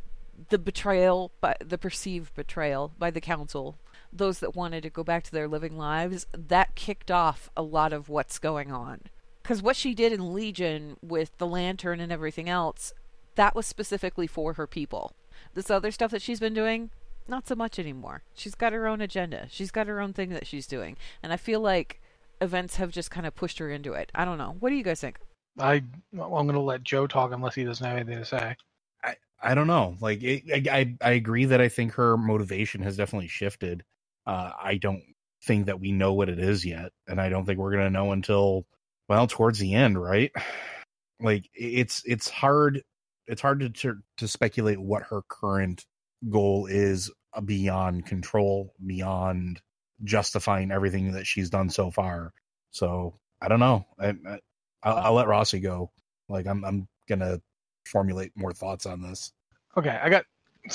[0.51, 3.77] the betrayal, by, the perceived betrayal by the council,
[4.13, 7.93] those that wanted to go back to their living lives, that kicked off a lot
[7.93, 9.01] of what's going on.
[9.43, 12.95] Because what she did in Legion with the lantern and everything else,
[13.35, 15.13] that was specifically for her people.
[15.55, 16.91] This other stuff that she's been doing,
[17.29, 18.23] not so much anymore.
[18.35, 19.47] She's got her own agenda.
[19.51, 20.97] She's got her own thing that she's doing.
[21.23, 22.01] And I feel like
[22.41, 24.11] events have just kind of pushed her into it.
[24.15, 24.57] I don't know.
[24.61, 25.19] What do you guys think?
[25.59, 28.57] I well, I'm going to let Joe talk unless he doesn't have anything to say.
[29.03, 29.97] I I don't know.
[30.01, 33.83] Like it, I I agree that I think her motivation has definitely shifted.
[34.27, 35.03] Uh, I don't
[35.45, 37.91] think that we know what it is yet, and I don't think we're going to
[37.91, 38.67] know until
[39.09, 40.33] well towards the end, right?
[41.21, 42.85] Like it's it's hard
[43.27, 45.85] it's hard to, to to speculate what her current
[46.31, 47.11] goal is
[47.45, 49.61] beyond control, beyond
[50.05, 52.33] justifying everything that she's done so far.
[52.71, 53.87] So I don't know.
[53.99, 54.39] I, I
[54.83, 55.91] I'll, I'll, let Rossi go.
[56.29, 57.41] Like I'm I'm gonna
[57.87, 59.33] formulate more thoughts on this.
[59.77, 60.25] Okay, I got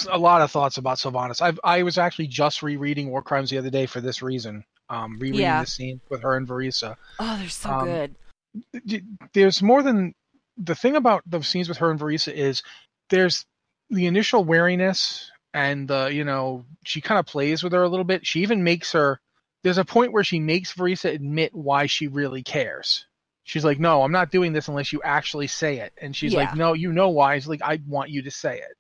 [0.10, 1.42] a lot of thoughts about Sylvanas.
[1.42, 4.66] I I was actually just rereading War Crimes the other day for this reason.
[4.90, 5.62] Um, rereading yeah.
[5.62, 6.96] the scene with her and Vereesa.
[7.20, 9.06] Oh, they're so um, good.
[9.34, 10.14] There's more than
[10.58, 12.62] the thing about the scenes with her and Vereesa is
[13.10, 13.46] there's
[13.90, 18.06] the initial wariness and uh, you know she kind of plays with her a little
[18.06, 18.26] bit.
[18.26, 19.20] She even makes her.
[19.64, 23.06] There's a point where she makes Vereesa admit why she really cares.
[23.44, 26.40] She's like, "No, I'm not doing this unless you actually say it." And she's yeah.
[26.40, 28.76] like, "No, you know why?" She's like, "I want you to say it."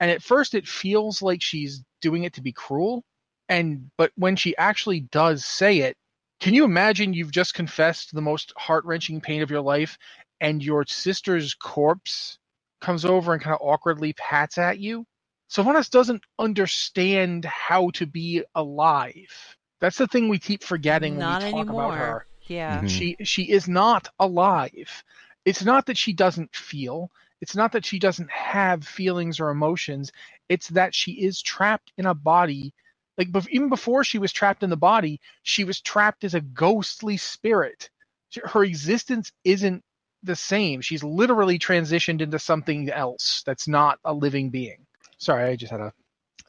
[0.00, 3.04] And at first, it feels like she's doing it to be cruel,
[3.48, 5.96] and but when she actually does say it,
[6.40, 9.98] can you imagine you've just confessed the most heart wrenching pain of your life,
[10.40, 12.38] and your sister's corpse
[12.80, 15.06] comes over and kind of awkwardly pats at you?
[15.50, 19.56] Sylvanas doesn't understand how to be alive.
[19.80, 21.84] That's the thing we keep forgetting not when we talk anymore.
[21.84, 22.26] about her.
[22.48, 22.80] Yeah.
[22.82, 22.88] Mhm.
[22.88, 25.04] She she is not alive.
[25.44, 27.10] It's not that she doesn't feel.
[27.40, 30.10] It's not that she doesn't have feelings or emotions.
[30.48, 32.72] It's that she is trapped in a body.
[33.18, 36.40] Like bef- even before she was trapped in the body, she was trapped as a
[36.40, 37.90] ghostly spirit.
[38.30, 39.84] She- Her existence isn't
[40.22, 40.80] the same.
[40.80, 44.83] She's literally transitioned into something else that's not a living being.
[45.18, 45.92] Sorry, I just had a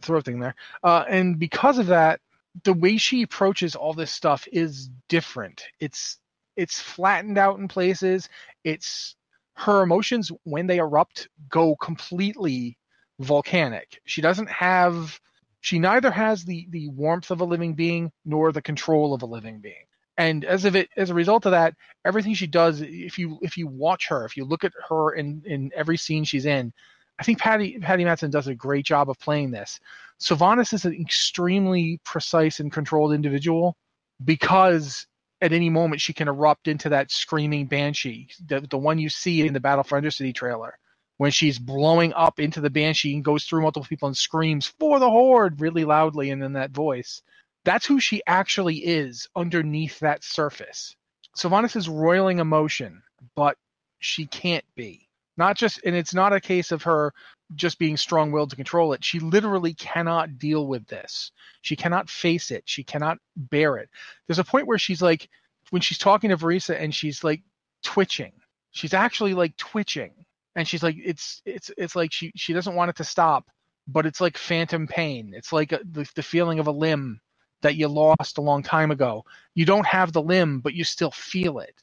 [0.01, 0.55] throat thing there.
[0.83, 2.19] Uh, and because of that,
[2.63, 5.63] the way she approaches all this stuff is different.
[5.79, 6.17] It's
[6.55, 8.29] it's flattened out in places.
[8.63, 9.15] It's
[9.55, 12.77] her emotions when they erupt go completely
[13.19, 14.01] volcanic.
[14.05, 15.19] She doesn't have
[15.61, 19.25] she neither has the the warmth of a living being nor the control of a
[19.27, 19.85] living being.
[20.17, 21.73] And as of it as a result of that,
[22.05, 25.41] everything she does, if you if you watch her, if you look at her in
[25.45, 26.71] in every scene she's in,
[27.17, 29.79] I think Patty Patty Mattson does a great job of playing this.
[30.19, 33.75] Sylvanas is an extremely precise and controlled individual
[34.23, 35.07] because
[35.41, 39.45] at any moment she can erupt into that screaming banshee, the, the one you see
[39.45, 40.77] in the Battle for Undercity trailer,
[41.17, 44.99] when she's blowing up into the banshee and goes through multiple people and screams for
[44.99, 47.21] the horde really loudly and in that voice.
[47.65, 50.95] That's who she actually is underneath that surface.
[51.35, 53.03] Sylvanas is roiling emotion,
[53.35, 53.57] but
[53.99, 55.04] she can't be
[55.37, 57.13] not just and it's not a case of her
[57.55, 59.03] just being strong-willed to control it.
[59.03, 61.31] She literally cannot deal with this.
[61.61, 62.63] She cannot face it.
[62.65, 63.89] She cannot bear it.
[64.27, 65.29] There's a point where she's like
[65.71, 67.41] when she's talking to Vereesa and she's like
[67.83, 68.33] twitching.
[68.71, 70.13] She's actually like twitching.
[70.55, 73.45] And she's like it's it's it's like she she doesn't want it to stop
[73.87, 75.33] but it's like phantom pain.
[75.35, 77.19] It's like a, the, the feeling of a limb
[77.61, 79.25] that you lost a long time ago.
[79.55, 81.75] You don't have the limb but you still feel it.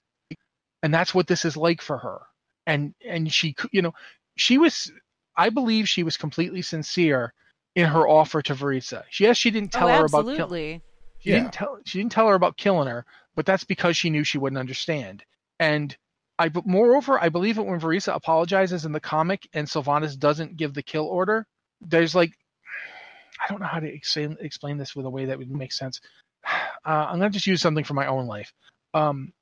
[0.82, 2.22] And that's what this is like for her
[2.66, 3.92] and and she you know
[4.37, 4.92] she was
[5.37, 7.33] I believe she was completely sincere
[7.75, 9.05] in her offer to Vereesa.
[9.18, 10.35] Yes, she didn't tell oh, her absolutely.
[10.35, 10.83] about killing.
[11.18, 11.38] She Yeah.
[11.38, 14.38] didn't tell she didn't tell her about killing her, but that's because she knew she
[14.38, 15.25] wouldn't understand.
[15.59, 15.96] And
[16.38, 20.57] I but moreover, I believe that when Vereesa apologizes in the comic and Sylvanas doesn't
[20.57, 21.46] give the kill order,
[21.81, 22.33] there's like
[23.42, 26.01] I don't know how to explain explain this with a way that would make sense.
[26.85, 28.53] Uh, I'm gonna just use something from my own life.
[28.92, 29.33] Um,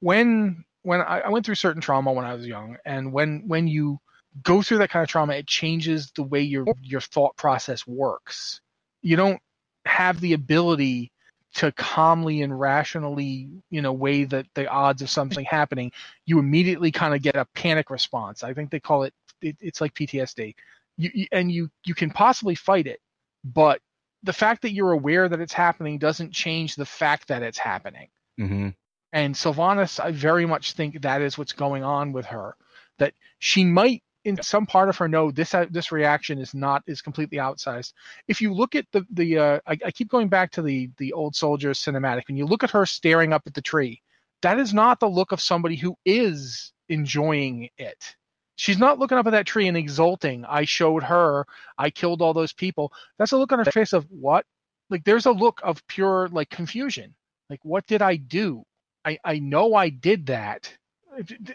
[0.00, 3.66] when when I, I went through certain trauma when I was young, and when when
[3.66, 3.98] you
[4.42, 8.60] go through that kind of trauma, it changes the way your your thought process works.
[9.02, 9.40] You don't
[9.86, 11.10] have the ability
[11.54, 15.92] to calmly and rationally, you know, weigh the, the odds of something happening.
[16.26, 18.42] You immediately kind of get a panic response.
[18.42, 20.54] I think they call it, it it's like PTSD.
[20.96, 23.00] You, you, and you you can possibly fight it,
[23.42, 23.80] but
[24.22, 28.08] the fact that you're aware that it's happening doesn't change the fact that it's happening.
[28.40, 28.68] Mm-hmm.
[29.14, 32.56] And Sylvanas, I very much think that is what's going on with her.
[32.98, 36.82] That she might, in some part of her, know this uh, this reaction is not
[36.88, 37.92] is completely outsized.
[38.26, 41.12] If you look at the the, uh, I, I keep going back to the the
[41.12, 42.22] old soldier cinematic.
[42.26, 44.02] When you look at her staring up at the tree,
[44.42, 48.16] that is not the look of somebody who is enjoying it.
[48.56, 50.44] She's not looking up at that tree and exulting.
[50.44, 51.46] I showed her.
[51.78, 52.92] I killed all those people.
[53.18, 54.44] That's a look on her face of what?
[54.90, 57.14] Like there's a look of pure like confusion.
[57.48, 58.64] Like what did I do?
[59.04, 60.72] I, I know I did that.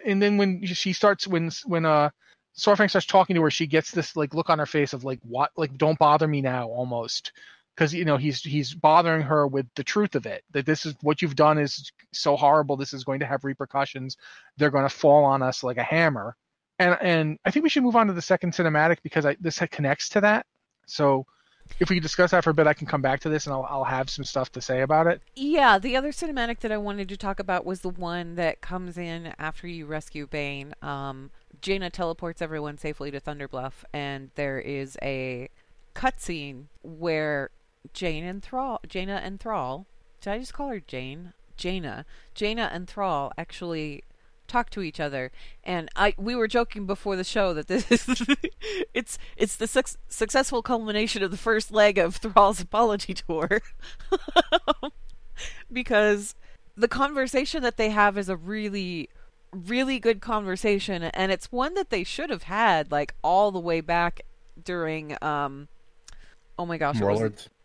[0.06, 2.10] And then when she starts when when uh
[2.58, 5.20] Saurfang starts talking to her, she gets this like look on her face of like
[5.24, 5.52] what?
[5.58, 7.32] Like don't bother me now almost.
[7.76, 10.96] Because you know he's he's bothering her with the truth of it that this is
[11.02, 14.18] what you've done is so horrible this is going to have repercussions
[14.58, 16.36] they're going to fall on us like a hammer.
[16.78, 19.60] And and I think we should move on to the second cinematic because I, this
[19.72, 20.46] connects to that.
[20.88, 21.26] So
[21.80, 23.66] if we discuss that for a bit, I can come back to this and I'll,
[23.70, 25.22] I'll have some stuff to say about it.
[25.36, 28.98] Yeah, the other cinematic that I wanted to talk about was the one that comes
[28.98, 30.74] in after you rescue Bane.
[30.82, 35.50] Um, Jaina teleports everyone safely to Thunder Bluff, and there is a
[35.96, 37.50] cutscene where
[37.94, 39.86] Jane and Thrall, Jaina and Thrall,
[40.22, 41.34] did I just call her Jane?
[41.58, 44.04] Jaina, Jaina and Thrall actually
[44.50, 45.32] talk to each other.
[45.64, 48.26] And I we were joking before the show that this is
[48.94, 53.62] it's it's the su- successful culmination of the first leg of Thrall's apology tour.
[55.72, 56.36] because
[56.76, 59.10] the conversation that they have is a really
[59.52, 63.82] really good conversation and it's one that they should have had like all the way
[63.82, 64.22] back
[64.64, 65.68] during um
[66.60, 67.00] oh my gosh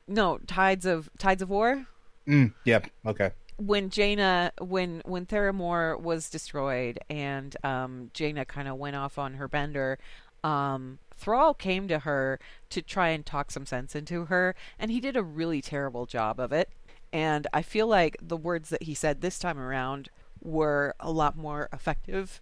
[0.09, 1.87] no tides of tides of war
[2.27, 2.87] Mm, yep.
[3.05, 3.31] Okay.
[3.57, 9.35] When Jaina when when Theramore was destroyed and um Jaina kind of went off on
[9.35, 9.99] her bender
[10.43, 12.41] um Thrall came to her
[12.71, 16.41] to try and talk some sense into her and he did a really terrible job
[16.41, 16.71] of it.
[17.13, 20.11] And I feel like the words that he said this time around
[20.43, 22.41] were a lot more effective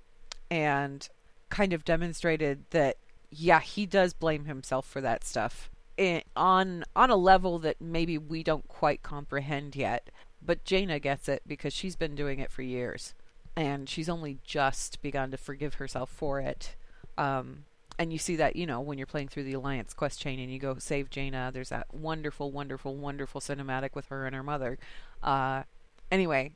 [0.51, 1.07] and
[1.51, 2.97] kind of demonstrated that
[3.31, 5.69] yeah he does blame himself for that stuff.
[5.99, 10.09] I on on a level that maybe we don't quite comprehend yet
[10.45, 13.15] but Jaina gets it because she's been doing it for years,
[13.57, 16.75] and she's only just begun to forgive herself for it.
[17.19, 17.65] Um,
[17.99, 20.51] and you see that, you know, when you're playing through the Alliance quest chain and
[20.51, 24.79] you go save Jaina, there's that wonderful, wonderful, wonderful cinematic with her and her mother.
[25.23, 25.63] Uh,
[26.11, 26.53] anyway,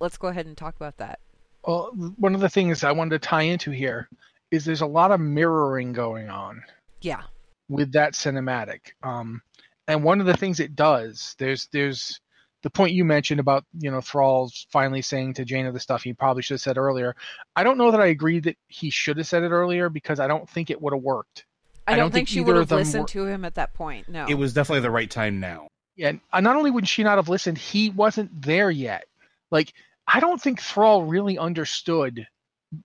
[0.00, 1.20] let's go ahead and talk about that.
[1.64, 4.08] Well, one of the things I wanted to tie into here
[4.50, 6.62] is there's a lot of mirroring going on
[7.00, 7.22] Yeah.
[7.68, 8.92] with that cinematic.
[9.02, 9.42] Um,
[9.88, 12.20] and one of the things it does, there's there's
[12.62, 16.12] the point you mentioned about you know Thrall's finally saying to Jaina the stuff he
[16.12, 17.14] probably should have said earlier.
[17.54, 20.26] I don't know that I agree that he should have said it earlier because I
[20.26, 21.44] don't think it would have worked.
[21.86, 23.72] I, I don't, don't think, think she would have listened were- to him at that
[23.74, 24.08] point.
[24.08, 24.26] No.
[24.26, 25.68] It was definitely the right time now.
[25.94, 29.04] Yeah, and uh, not only would she not have listened, he wasn't there yet.
[29.50, 29.72] Like
[30.06, 32.26] I don't think Thrall really understood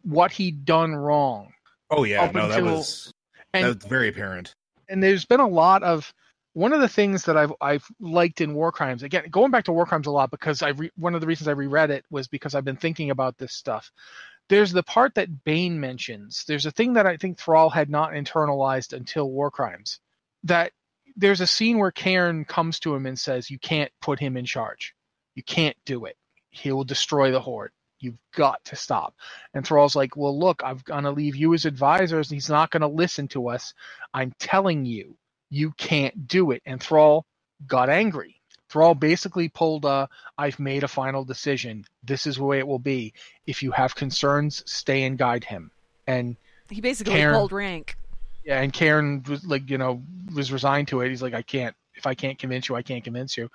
[0.03, 1.51] what he'd done wrong.
[1.89, 3.11] Oh yeah, Up no, that was
[3.53, 4.53] and- that was very apparent.
[4.87, 6.13] and there's been a lot of
[6.53, 9.71] one of the things that I've I've liked in War Crimes again going back to
[9.73, 12.27] War Crimes a lot because I re, one of the reasons I reread it was
[12.27, 13.91] because I've been thinking about this stuff.
[14.49, 16.43] There's the part that Bane mentions.
[16.45, 19.99] There's a thing that I think Thrall had not internalized until War Crimes.
[20.43, 20.73] That
[21.15, 24.45] there's a scene where Cairn comes to him and says, "You can't put him in
[24.45, 24.93] charge.
[25.35, 26.17] You can't do it.
[26.49, 27.71] He will destroy the Horde.
[27.99, 29.15] You've got to stop."
[29.53, 32.29] And Thrall's like, "Well, look, I'm gonna leave you as advisors.
[32.29, 33.73] He's not gonna listen to us.
[34.13, 35.17] I'm telling you."
[35.51, 36.63] You can't do it.
[36.65, 37.25] And Thrall
[37.67, 38.41] got angry.
[38.69, 41.85] Thrall basically pulled a, I've made a final decision.
[42.03, 43.13] This is the way it will be.
[43.45, 45.69] If you have concerns, stay and guide him.
[46.07, 46.37] And
[46.69, 47.97] he basically Cairn- pulled rank.
[48.45, 50.01] yeah, and Cairn was like, you know,
[50.33, 51.09] was resigned to it.
[51.09, 53.49] He's like, I can't, if I can't convince you, I can't convince you.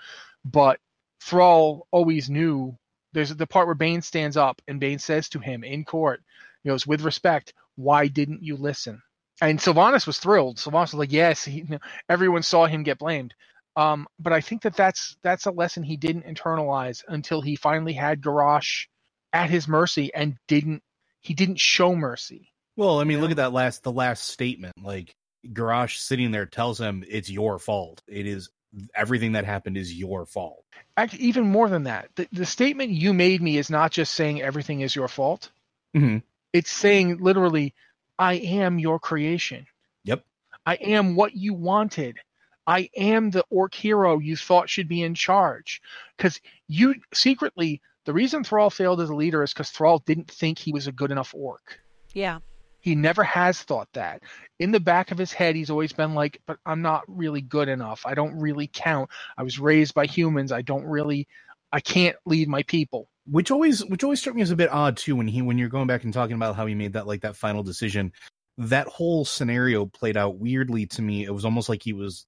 [0.45, 0.79] But
[1.23, 2.77] Thrall always knew
[3.15, 6.23] there's the part where Bane stands up and Bane says to him in court,
[6.63, 9.03] he goes, with respect, why didn't you listen?
[9.41, 10.57] And Sylvanas was thrilled.
[10.57, 11.65] Sylvanas was like, yes, he,
[12.09, 13.35] everyone saw him get blamed.
[13.77, 17.93] Um, but I think that that's that's a lesson he didn't internalize until he finally
[17.93, 18.87] had Garrosh
[19.35, 20.83] at his mercy and didn't
[21.21, 22.53] he didn't show mercy.
[22.77, 24.73] Well, I mean, You look at that last the last statement.
[24.83, 25.15] Like
[25.47, 28.03] Garrosh sitting there tells him it's your fault.
[28.09, 28.49] It is
[28.95, 30.65] everything that happened is your fault.
[30.97, 34.41] Actually, even more than that, the, the statement you made me is not just saying
[34.41, 35.51] everything is your fault.
[35.95, 36.23] Mhm.
[36.55, 37.75] It's saying literally,
[38.19, 39.67] I am your creation.
[40.05, 40.25] Yep.
[40.65, 42.19] I am what you wanted.
[42.67, 45.81] I am the orc hero you thought should be in charge.
[46.17, 50.59] Because you secretly, the reason Thrall failed as a leader is because Thrall didn't think
[50.59, 51.81] he was a good enough orc.
[52.13, 52.41] Yeah.
[52.81, 54.23] He never has thought that.
[54.59, 57.69] In the back of his head, he's always been like, but I'm not really good
[57.69, 58.07] enough.
[58.07, 59.11] I don't really count.
[59.37, 60.53] I was raised by humans.
[60.53, 61.27] I don't really,
[61.73, 63.09] I can't lead my people.
[63.29, 65.69] Which always which always struck me as a bit odd too when he when you're
[65.69, 68.13] going back and talking about how he made that like that final decision
[68.59, 71.25] that whole scenario played out weirdly to me.
[71.25, 72.27] It was almost like he was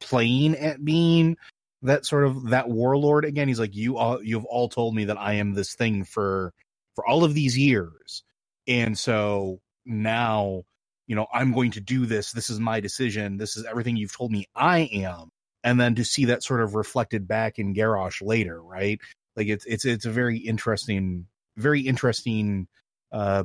[0.00, 1.36] playing at being
[1.82, 3.48] that sort of that warlord again.
[3.48, 6.52] He's like you all you've all told me that i am this thing for
[6.94, 8.24] for all of these years.
[8.66, 10.62] And so now
[11.06, 12.32] you know i'm going to do this.
[12.32, 13.36] This is my decision.
[13.36, 15.30] This is everything you've told me i am.
[15.62, 18.98] And then to see that sort of reflected back in Garrosh later right
[19.36, 21.26] like it's it's it's a very interesting
[21.56, 22.66] very interesting
[23.12, 23.44] uh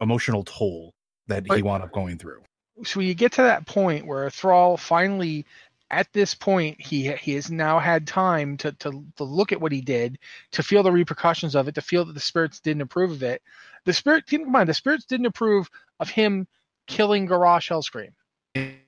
[0.00, 0.94] emotional toll
[1.28, 2.42] that he wound up going through
[2.84, 5.46] So you get to that point where Thrall finally,
[5.90, 9.72] at this point, he he has now had time to, to to look at what
[9.72, 10.18] he did,
[10.52, 13.42] to feel the repercussions of it, to feel that the spirits didn't approve of it.
[13.84, 15.70] The spirit, keep in mind, the spirits didn't approve
[16.00, 16.46] of him
[16.86, 18.12] killing Garrosh Hellscream.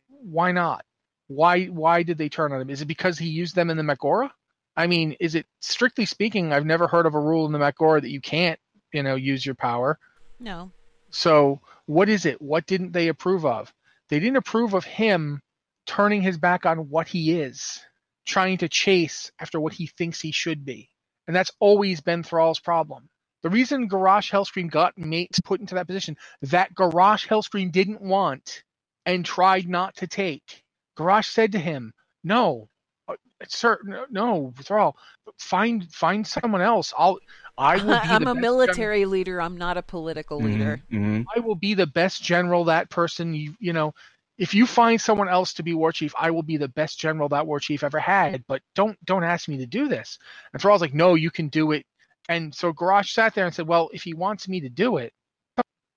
[0.09, 0.85] Why not?
[1.29, 2.71] Why why did they turn on him?
[2.71, 4.31] Is it because he used them in the Mak'gora?
[4.79, 6.53] I mean, is it strictly speaking?
[6.53, 8.61] I've never heard of a rule in the Mak'gora that you can't,
[8.93, 9.99] you know, use your power.
[10.39, 10.71] No.
[11.11, 12.41] So, what is it?
[12.41, 13.75] What didn't they approve of?
[14.09, 15.43] They didn't approve of him
[15.85, 17.81] turning his back on what he is,
[18.25, 20.89] trying to chase after what he thinks he should be.
[21.27, 23.09] And that's always been Thrall's problem.
[23.43, 28.63] The reason Garrosh Hellscream got mates put into that position that Garrosh Hellscream didn't want
[29.05, 30.63] and tried not to take.
[30.97, 32.69] Garrosh said to him, "No,
[33.09, 33.15] uh,
[33.49, 34.97] sir, no, no, Thrall,
[35.39, 36.93] find find someone else.
[36.97, 37.19] I'll
[37.57, 39.41] I will be I'm a best military leader.
[39.41, 40.83] I'm not a political leader.
[40.91, 43.95] Mhm, I will be the best general that person you you know
[44.39, 47.29] if you find someone else to be war chief, I will be the best general
[47.31, 48.45] that war chief ever had.
[48.47, 50.19] But don't don't ask me to do this.
[50.53, 51.85] And Thrall's like, no, you can do it.
[52.29, 55.13] And so Garrosh sat there and said, well, if he wants me to do it,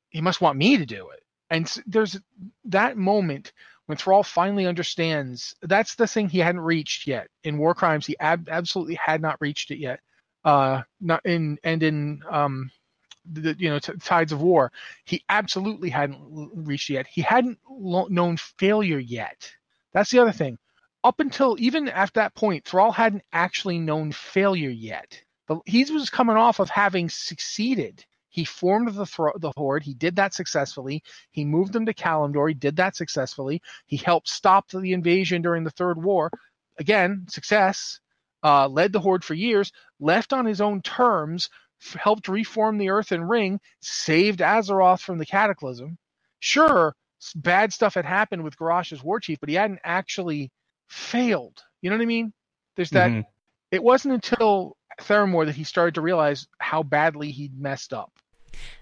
[0.10, 1.24] he must want me to do it.
[1.50, 2.20] And s- there's
[2.66, 3.54] that moment
[3.92, 5.54] when Thrall finally understands.
[5.64, 8.06] That's the thing he hadn't reached yet in War Crimes.
[8.06, 10.00] He ab- absolutely had not reached it yet.
[10.46, 12.72] Uh, not in and in um,
[13.34, 14.72] the you know t- tides of war
[15.04, 17.06] he absolutely hadn't l- reached yet.
[17.06, 19.52] He hadn't lo- known failure yet.
[19.92, 20.58] That's the other thing.
[21.04, 25.22] Up until even after that point, Thrall hadn't actually known failure yet.
[25.50, 28.06] The, he was coming off of having succeeded.
[28.32, 29.84] He formed the thro- the horde.
[29.84, 31.04] He did that successfully.
[31.32, 32.48] He moved them to Kalimdor.
[32.48, 33.62] He did that successfully.
[33.86, 36.32] He helped stop the invasion during the Third War.
[36.80, 38.00] Again, success.
[38.44, 39.72] Uh, led the horde for years.
[40.00, 45.26] Left on his own terms f- helped reform the Earthen Ring, saved Azeroth from the
[45.28, 45.98] Cataclysm.
[46.40, 46.96] Sure,
[47.36, 50.52] bad stuff had happened with Garrosh's war chief, but he hadn't actually
[50.90, 51.62] failed.
[51.82, 52.34] You know what I mean?
[52.76, 53.12] There's that.
[53.12, 53.26] mhm.
[53.72, 58.12] It wasn't until Theramore that he started to realize how badly he'd messed up.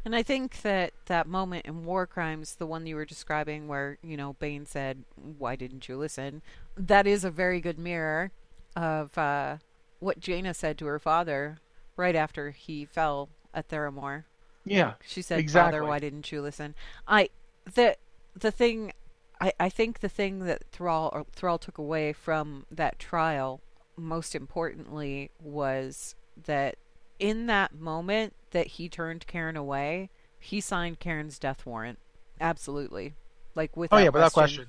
[0.04, 3.98] And I think that that moment in War Crimes, the one you were describing, where
[4.02, 6.42] you know Bane said, "Why didn't you listen?"
[6.76, 8.32] That is a very good mirror
[8.76, 9.58] of uh,
[10.00, 11.60] what Jaina said to her father
[11.96, 14.24] right after he fell at Theramore.
[14.66, 14.94] Yeah.
[15.06, 15.80] She said, Exactly.
[15.80, 16.76] "Father, why didn't you listen?"
[17.08, 17.30] I
[17.74, 17.98] the
[18.36, 18.94] the thing
[19.42, 23.62] I, I think the thing that Thrall or Thrall took away from that trial
[23.98, 26.16] most importantly was
[26.46, 26.78] that
[27.20, 30.10] in that moment that he turned Cairn away,
[30.40, 32.00] he signed Cairn's death warrant.
[32.42, 33.14] Absolutely.
[33.56, 34.68] Like without Oh without yeah, without question.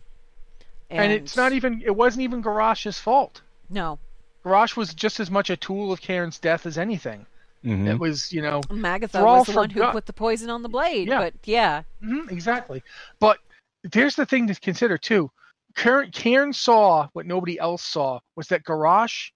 [0.90, 1.82] And, it's not even.
[1.84, 3.42] It wasn't even Garrosh's fault.
[3.68, 4.00] No.
[4.44, 7.26] Garrosh was just as much a tool of Cairn's death as anything.
[7.64, 7.88] Mhm.
[7.88, 10.68] It was, you know, Magatha was the one who forgot- put the poison on the
[10.68, 11.06] blade.
[11.06, 11.18] Yeah.
[11.20, 11.82] But yeah.
[12.02, 12.82] Mhm, exactly.
[13.20, 13.38] But
[13.84, 15.30] there's the thing to consider too.
[15.76, 19.30] Cairn, Cairn saw what nobody else saw was that Garrosh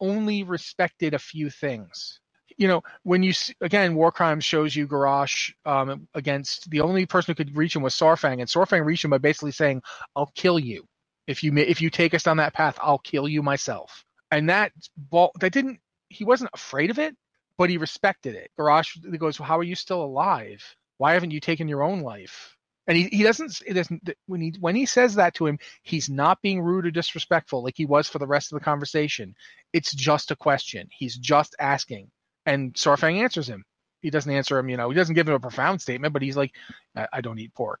[0.00, 2.19] only respected a few things.
[2.60, 3.32] You know, when you
[3.62, 7.80] again, War Crimes shows you Garrosh um, against the only person who could reach him
[7.80, 9.80] was Saurfang, and Saurfang reached him by basically saying,
[10.14, 10.86] "I'll kill you
[11.26, 12.78] if you if you take us down that path.
[12.82, 15.80] I'll kill you myself." And that ball that didn't
[16.10, 17.16] he wasn't afraid of it,
[17.56, 18.50] but he respected it.
[18.58, 20.62] Garrosh goes, well, "How are you still alive?
[20.98, 24.52] Why haven't you taken your own life?" And he, he doesn't it doesn't when he
[24.60, 28.06] when he says that to him, he's not being rude or disrespectful like he was
[28.06, 29.34] for the rest of the conversation.
[29.72, 30.88] It's just a question.
[30.90, 32.10] He's just asking,
[32.46, 33.64] and Saurfang answers him.
[34.02, 34.68] he doesn't answer him.
[34.68, 36.52] You know, he doesn't give him a profound statement, but he's like,
[36.96, 37.80] I, I don't eat pork.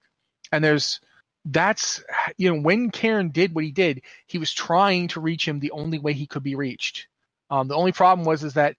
[0.52, 1.00] And there's
[1.46, 2.02] that's
[2.36, 5.70] you know when Cairn did what he did, he was trying to reach him the
[5.70, 7.06] only way he could be reached.
[7.50, 8.76] Um, the only problem was is that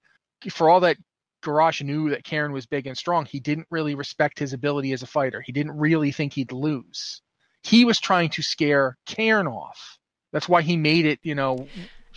[0.50, 0.98] for all that
[1.44, 5.02] Garrosh knew that Cairn was big and strong, he didn't really respect his ability as
[5.02, 5.42] a fighter.
[5.42, 7.22] He didn't really think he'd lose.
[7.64, 9.98] He was trying to scare Cairn off.
[10.32, 11.68] That's why he made it, you know.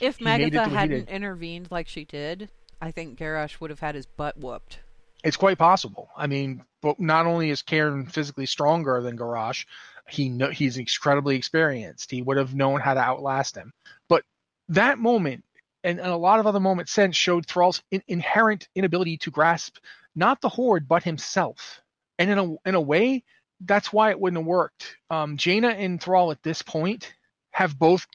[0.01, 2.51] If he made it Magatha hadn't intervened like she did,
[2.81, 4.81] I think Garrosh would have had his butt whooped.
[5.23, 6.11] It's quite possible.
[6.17, 9.65] I mean, but not only is Cairn physically stronger than Garrosh,
[10.09, 12.11] he know, he's incredibly experienced.
[12.11, 13.73] He would have known how to outlast him.
[14.09, 14.25] But
[14.69, 15.45] that moment
[15.83, 19.77] and, and a lot of other moments since showed Thrall's in, inherent inability to grasp
[20.17, 21.81] not the horde but himself.
[22.19, 23.25] And in a in a way,
[23.61, 24.97] that's why it wouldn't have worked.
[25.11, 27.13] Um, Jaina and Thrall at this point
[27.51, 28.07] have both.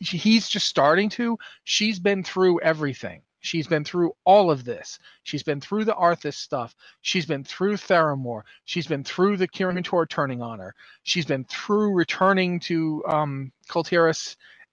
[0.00, 1.38] He's just starting to.
[1.64, 3.22] She's been through everything.
[3.48, 4.98] She's been through all of this.
[5.22, 6.74] She's been through the Arthas stuff.
[7.00, 8.42] She's been through Theramore.
[8.66, 10.74] She's been through the Kirin Tor turning on her.
[11.02, 13.52] She's been through returning to um,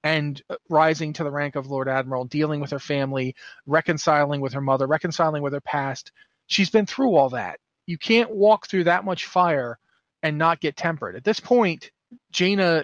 [0.04, 3.34] and uh, rising to the rank of Lord Admiral, dealing with her family,
[3.66, 6.12] reconciling with her mother, reconciling with her past.
[6.48, 7.62] She's been through all that.
[7.86, 9.80] You can't walk through that much fire
[10.22, 11.16] and not get tempered.
[11.16, 11.92] At this point,
[12.34, 12.84] Jaina,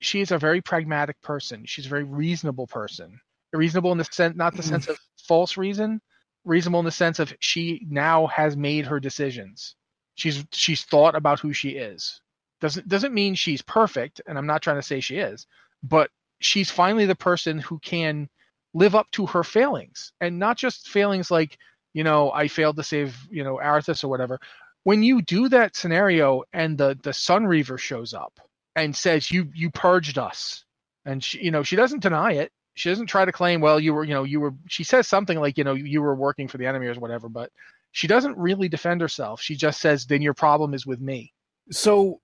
[0.00, 1.64] she is a very pragmatic person.
[1.64, 3.20] She's a very reasonable person.
[3.52, 4.98] Reasonable in the sense, not the sense of
[5.28, 6.00] false reason.
[6.44, 9.76] Reasonable in the sense of she now has made her decisions.
[10.14, 12.20] She's she's thought about who she is.
[12.60, 15.46] Doesn't doesn't mean she's perfect, and I'm not trying to say she is,
[15.82, 16.10] but
[16.40, 18.28] she's finally the person who can
[18.74, 21.58] live up to her failings and not just failings like
[21.94, 24.38] you know i failed to save you know arthas or whatever
[24.84, 28.38] when you do that scenario and the the Sunreaver shows up
[28.76, 30.64] and says you you purged us
[31.04, 33.92] and she you know she doesn't deny it she doesn't try to claim well you
[33.92, 36.58] were you know you were she says something like you know you were working for
[36.58, 37.50] the enemy or whatever but
[37.92, 39.40] she doesn't really defend herself.
[39.40, 41.32] She just says then your problem is with me.
[41.70, 42.20] So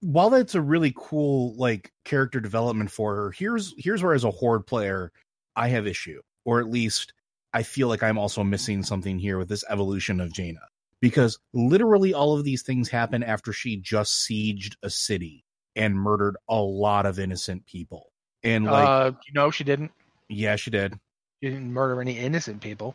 [0.00, 4.30] while that's a really cool like character development for her here's here's where as a
[4.30, 5.10] horde player
[5.56, 7.14] i have issue or at least
[7.54, 10.60] i feel like i'm also missing something here with this evolution of jaina.
[11.00, 15.44] Because literally all of these things happen after she just sieged a city
[15.76, 18.12] and murdered a lot of innocent people
[18.44, 19.90] and like uh you know she didn't?
[20.28, 20.98] Yeah she did.
[21.42, 22.94] She didn't murder any innocent people.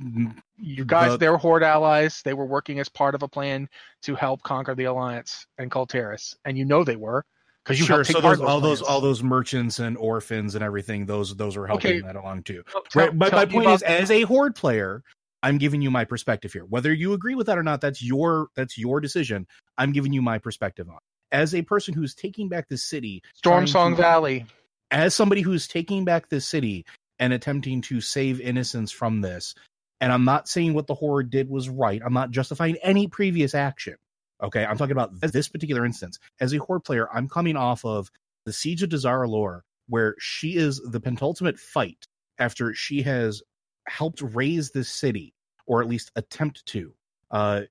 [0.00, 2.22] Mm, you guys The- they were horde allies.
[2.24, 3.68] They were working as part of a plan
[4.02, 7.24] to help conquer the alliance and Kul Tiras, and you know they were
[7.64, 11.36] because you sure so those, all those all those merchants and orphans and everything those
[11.36, 12.00] those are helping Okay.
[12.00, 12.62] that along too.
[12.72, 15.02] Tell- tell- right but my point is as a horde player
[15.44, 16.64] i'm giving you my perspective here.
[16.64, 19.46] Whether you agree with that or not that's your that's your decision.
[19.78, 21.36] I'm giving you my perspective on it.
[21.36, 24.46] as a person who's taking back the city Stormsong to- Valley.
[24.92, 26.84] As somebody who's taking back this city
[27.18, 29.54] and attempting to save innocence from this
[30.00, 33.54] and i'm not saying what the horde did was right i'm not justifying any previous
[33.54, 33.96] action
[34.42, 34.64] okay?
[34.64, 36.18] I'm talking about this particular instance.
[36.40, 38.10] As a horde player i'm coming off of
[38.44, 42.06] the siege of Dazar'alor, where she is the penultimate fight
[42.38, 43.42] after she has
[43.86, 45.34] helped raise this city
[45.66, 46.92] or at least attempt to
[47.30, 47.62] uh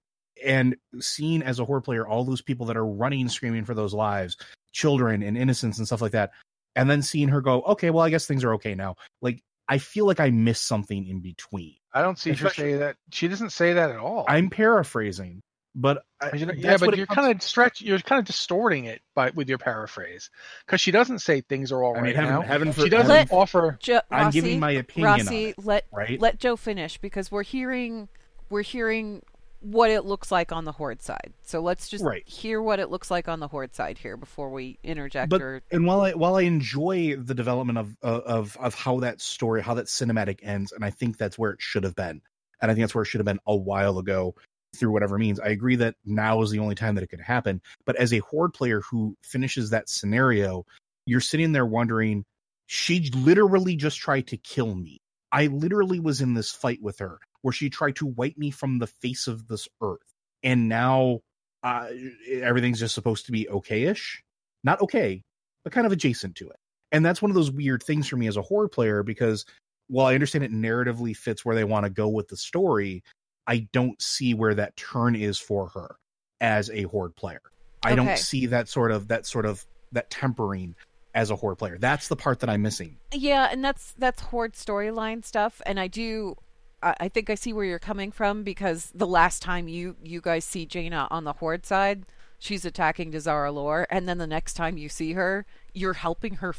[0.44, 3.94] and seeing as a horde player all those people that are running screaming for those
[3.94, 4.38] lives
[4.74, 6.32] children and innocence and stuff like that
[6.76, 8.96] and then seeing her go, okay, well, I guess things are okay now.
[9.22, 11.76] Like, I feel like I missed something in between.
[11.94, 12.98] I don't see her say that.
[13.12, 14.26] She doesn't say that at all.
[14.28, 15.42] I'm paraphrasing,
[15.76, 17.82] but I, you know, yeah, but you're kind of stretch.
[17.82, 20.30] You're kind of distorting it by with your paraphrase
[20.66, 22.42] because she doesn't say things are all I right heaven, now.
[22.42, 23.78] heaven for, She doesn't Let- offer.
[23.82, 26.20] Jo- I'm Rossi, giving my opinion on Rossi, it, let right?
[26.20, 28.08] let Joe finish because we're hearing
[28.50, 29.22] we're hearing
[29.62, 31.34] what it looks like on the horde side.
[31.43, 32.28] So let's just Right.
[32.28, 35.62] hear what it looks like on the horde side here before we interject But- or
[35.72, 39.62] and while I while I enjoy the development of uh, of of how that story,
[39.62, 42.22] how that cinematic ends, and I think that's where it should have been,
[42.62, 44.36] and I think that's where it should have been a while ago,
[44.76, 45.39] through whatever means.
[45.39, 47.62] I agree that now is the only time that it could happen.
[47.86, 50.66] But as a horde player who finishes that scenario,
[51.05, 52.26] you're sitting there wondering,
[52.68, 55.01] she literally just tried to kill me.
[55.32, 58.80] I literally was in this fight with her where she tried to wipe me from
[58.80, 60.14] the face of this earth,
[60.44, 61.20] and now
[61.64, 61.88] uh,
[62.32, 64.24] everything's just supposed to be okay-ish
[64.64, 65.24] not okay,
[65.64, 66.56] but kind of adjacent to it.
[66.92, 69.46] And that's one of those weird things for me as a horde player because
[69.88, 73.04] while I understand it narratively fits where they want to go with the story,
[73.48, 75.96] I don't see where that turn is for her
[76.39, 77.42] as a horde player.
[77.84, 77.96] I Okay.
[77.96, 80.76] don't see that sort of that sort of that tempering
[81.14, 81.78] as a horde player.
[81.80, 82.98] That's the part that I'm missing.
[83.14, 86.36] Yeah, and that's that's horde storyline stuff, and I do.
[86.84, 90.46] I think I see where you're coming from because the last time you you guys
[90.46, 92.06] see Jaina on the horde side,
[92.40, 96.56] she's attacking Dazar'alor, and then the next time you see her, you're helping her.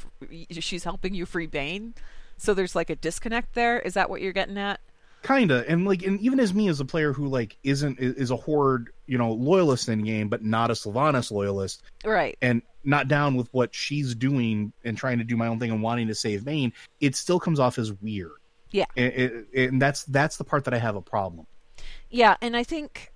[0.50, 1.94] She's helping you free Bane,
[2.36, 3.80] so there's like a disconnect there.
[3.80, 4.80] Is that what you're getting at?
[5.24, 8.36] kinda and like and even as me as a player who like isn't is a
[8.36, 12.36] horde you know loyalist in game but not a sylvanas loyalist Right.
[12.42, 15.80] and not down with what she's doing and trying to do my own thing and
[15.80, 18.32] wanting to save Bane, it still comes off as weird.
[18.72, 18.86] Yeah.
[18.96, 21.46] and, and- and that's that's the part that I have a problem.
[22.10, 23.12] Yeah, and I think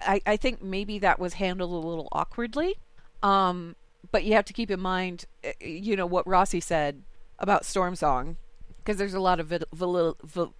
[0.00, 2.76] I, I think maybe that was handled a little awkwardly.
[3.22, 3.74] Um,
[4.12, 7.02] but you have to keep in mind, uh, you know, what Rossi said
[7.38, 8.36] about Stormsong,
[8.78, 10.54] because there's a lot of vid- valid, val-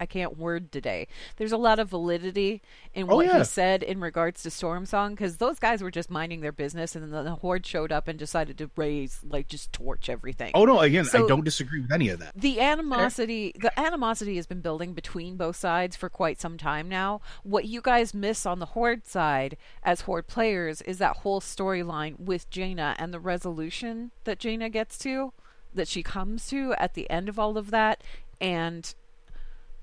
[0.00, 1.08] I can't word today.
[1.36, 2.62] There's a lot of validity
[2.94, 3.38] in Oh, what yeah.
[3.38, 7.12] he said in regards to Stormsong, because those guys were just minding their business, and
[7.12, 10.52] then the horde showed up and decided to raise, like, just torch everything.
[10.54, 12.32] Oh no, again, So- I don't disagree with any of that.
[12.36, 17.20] the animosity the animosity has been building between both sides for quite some time now
[17.42, 22.18] what you guys miss on the horde side as horde players is that whole storyline
[22.18, 25.32] with jaina and the resolution that jaina gets to
[25.74, 28.02] that she comes to at the end of all of that
[28.40, 28.94] and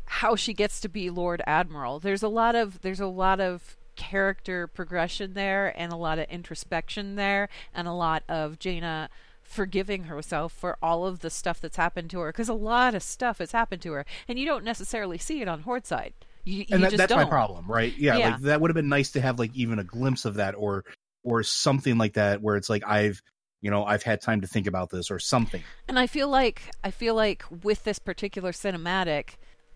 [0.07, 3.77] how she gets to be lord admiral there's a lot of there's a lot of
[3.95, 9.09] character progression there and a lot of introspection there and a lot of jaina
[9.41, 13.01] forgiving herself for all of the stuff that's happened to her because a lot of
[13.01, 16.13] stuff has happened to her and you don't necessarily see it on horde side
[16.47, 17.93] you, you and that, just that's don't my problem, right?
[17.97, 18.29] Yeah, Yeah.
[18.29, 20.85] like that would have been nice to have like even a glimpse of that or
[21.23, 23.21] or something like that where it's like I've
[23.61, 25.61] you know I've had time to think about this or something.
[25.89, 29.31] And I feel like I feel like with this particular cinematic,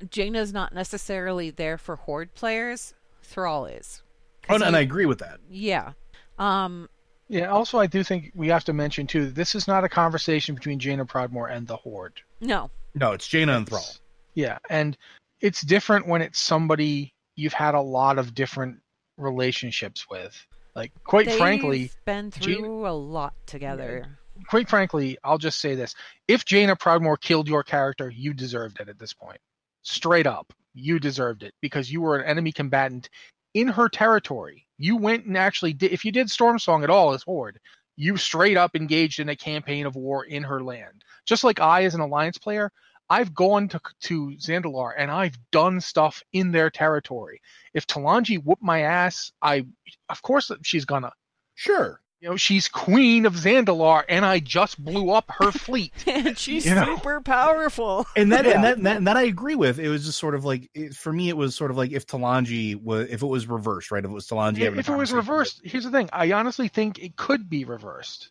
[0.10, 2.94] Jaina's not necessarily there for horde players.
[3.24, 4.02] Thrall is.
[4.50, 5.40] Oh, and, and I agree with that.
[5.50, 5.94] yeah.
[6.40, 6.90] Um
[7.28, 7.48] Yeah.
[7.52, 9.26] Also, I do think we have to mention too.
[9.26, 12.20] that This is not a conversation between Jaina Proudmoore and the Horde.
[12.40, 12.70] no.
[12.94, 13.86] No, it's Jaina and Thrall.
[14.34, 14.98] Yeah, and
[15.40, 18.80] it's different when it's somebody you've had a lot of different
[19.18, 20.46] relationships with.
[20.76, 24.08] Like, quite They've frankly, been Jaina- through a lot together.
[24.50, 25.96] quite frankly, I'll just say this:
[26.28, 29.40] if Jaina Proudmoore killed your character, you deserved it at this point.
[29.84, 33.10] Straight up, you deserved it because you were an enemy combatant
[33.54, 34.68] in her territory.
[34.78, 35.92] You went and actually did.
[35.92, 37.60] If you did Stormsong at all as Horde,
[37.96, 41.04] you straight up engaged in a campaign of war in her land.
[41.26, 42.72] Just like I, as an Alliance player,
[43.10, 47.42] I've gone to to Zandalar and I've done stuff in their territory.
[47.74, 49.66] If Talanji whooped my ass, I,
[50.10, 51.12] of course, she's gonna.
[51.56, 52.02] Sure.
[52.22, 55.92] You know, she's queen of Zandalar, and I just blew up her fleet.
[56.08, 56.86] and she's You know.
[56.86, 58.06] super powerful.
[58.16, 58.52] and that, Yeah.
[58.56, 59.80] and that and that and that I agree with.
[59.80, 62.06] It was just sort of like it, for me, it was sort of like if
[62.06, 64.06] Talanji was if it was reversed, right?
[64.06, 66.10] If it was Talanji, having a if it was conversation reversed, here's the thing.
[66.14, 68.30] I honestly think it could be reversed.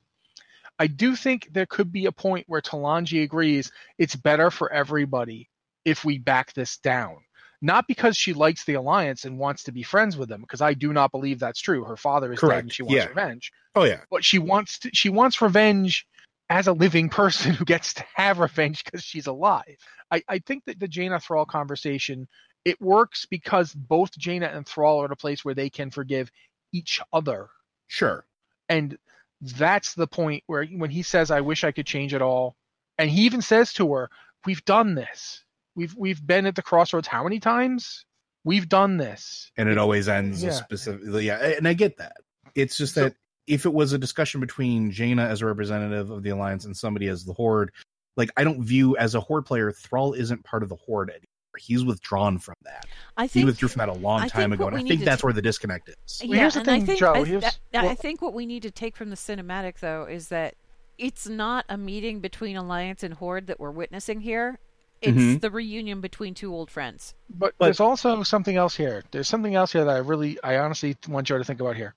[0.79, 5.51] I do think there could be a point where Talanji agrees it's better for everybody
[5.85, 7.17] if we back this down.
[7.63, 10.75] Not because she likes the alliance and wants to be friends with them, because I
[10.75, 11.85] do not believe that's true.
[11.85, 13.09] Her father is dead and she wants Yeah.
[13.09, 13.53] revenge.
[13.75, 16.07] Oh yeah, But she wants to, she wants revenge
[16.49, 19.77] as a living person who gets to have revenge because she's alive.
[20.11, 22.27] I, I think that the Jaina Thrall conversation
[22.65, 26.31] it works because both Jaina and Thrall are at a place where they can forgive
[26.73, 27.49] each other
[27.89, 28.25] sure.
[28.69, 28.97] and
[29.41, 32.55] that's the point where when he says i wish i could change it all
[32.99, 34.09] and he even says to her
[34.47, 35.43] we've done this
[35.81, 38.05] we've we've been at the crossroads how many times
[38.45, 40.51] we've done this and it always ends Yeah.
[40.51, 41.27] specifically.
[41.27, 42.17] Yeah, and I get that.
[42.55, 43.15] It's just So- that
[43.47, 47.09] if it was a discussion between Jaina as a representative of the alliance and somebody
[47.09, 47.73] as the horde,
[48.17, 51.25] like I don't view as a horde player, Thrall isn't part of the horde anymore.
[51.59, 52.87] He's withdrawn from that.
[53.17, 55.23] I think He withdrew from that a long I time ago, and I think that's
[55.23, 56.23] t- where the disconnect is.
[56.25, 58.47] Well, here's the and thing, I think, Joe, I, here's- that- I think what we
[58.47, 60.55] need to take from the cinematic, though, is that
[60.97, 64.59] it's not a meeting between Alliance and Horde that we're witnessing here.
[65.03, 65.41] It's Mhm.
[65.41, 67.15] the reunion between two old friends.
[67.31, 70.59] but, But- there's also something else here there's something else here that i really i
[70.59, 71.95] honestly want joe to think about here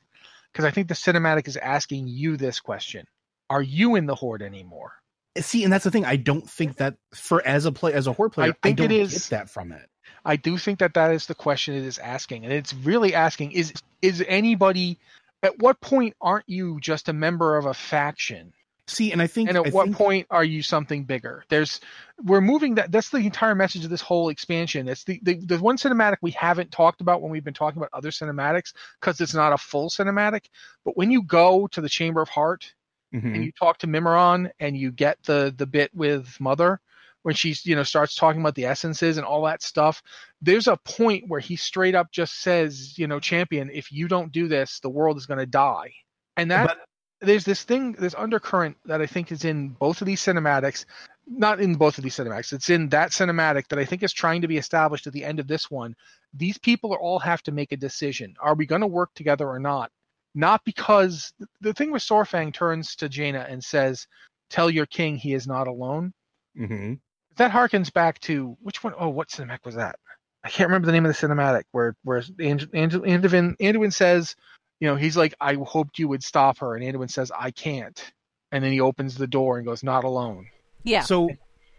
[0.52, 3.06] because i think the cinematic is asking you this question
[3.50, 4.94] are you in the horde anymore
[5.36, 6.06] See, and that's the thing.
[6.06, 8.84] I don't think that for as a play as a horde player, I, think it
[8.90, 9.90] don't is- get that from it.
[10.24, 13.54] I do think that that is the question it is asking, and it's really asking:
[13.54, 13.74] is
[14.04, 15.00] is anybody?
[15.42, 18.54] At what point aren't you just a member of a faction?
[18.88, 21.46] See, and I think And at I what think- point are you something bigger?
[21.50, 21.80] There's
[22.24, 22.92] we're moving that.
[22.92, 24.90] That's the entire message of this whole expansion.
[24.90, 27.90] It's the the, the one cinematic we haven't talked about when we've been talking about
[27.94, 30.46] other cinematics because it's not a full cinematic.
[30.84, 32.74] But when you go to the Chamber of Heart
[33.14, 33.36] Mhm.
[33.36, 36.82] and you talk to Mimiron and you get the the bit with Mother
[37.22, 40.04] when she's you know starts talking about the essences and all that stuff
[40.42, 44.34] there's a point where he straight up just says you know champion if you don't
[44.34, 45.94] do this the world is going to die
[46.36, 46.80] and that But-
[47.24, 50.86] there's this thing this undercurrent that i think is in both of these cinematics
[51.28, 54.42] not in both of these cinematics it's in that cinematic that i think is trying
[54.42, 55.96] to be established at the end of this one
[56.34, 59.48] these people are all have to make a decision are we going to work together
[59.48, 59.92] or not
[60.36, 64.08] not because the thing with Saurfang turns to Jaina and says,
[64.50, 66.14] "Tell your king he is not alone."
[66.58, 67.00] Mhm.
[67.38, 68.94] that harkens back to which one?
[68.98, 69.98] Oh, what cinematic was that?
[70.44, 74.36] I can't remember the name of the cinematic where where Andu- Andu- Anduin Anduin says,
[74.84, 78.12] you know, he's like, I hoped you would stop her, and Anduin says, I can't,
[78.52, 80.48] and then he opens the door and goes, not alone.
[80.84, 81.04] Yeah.
[81.04, 81.30] So,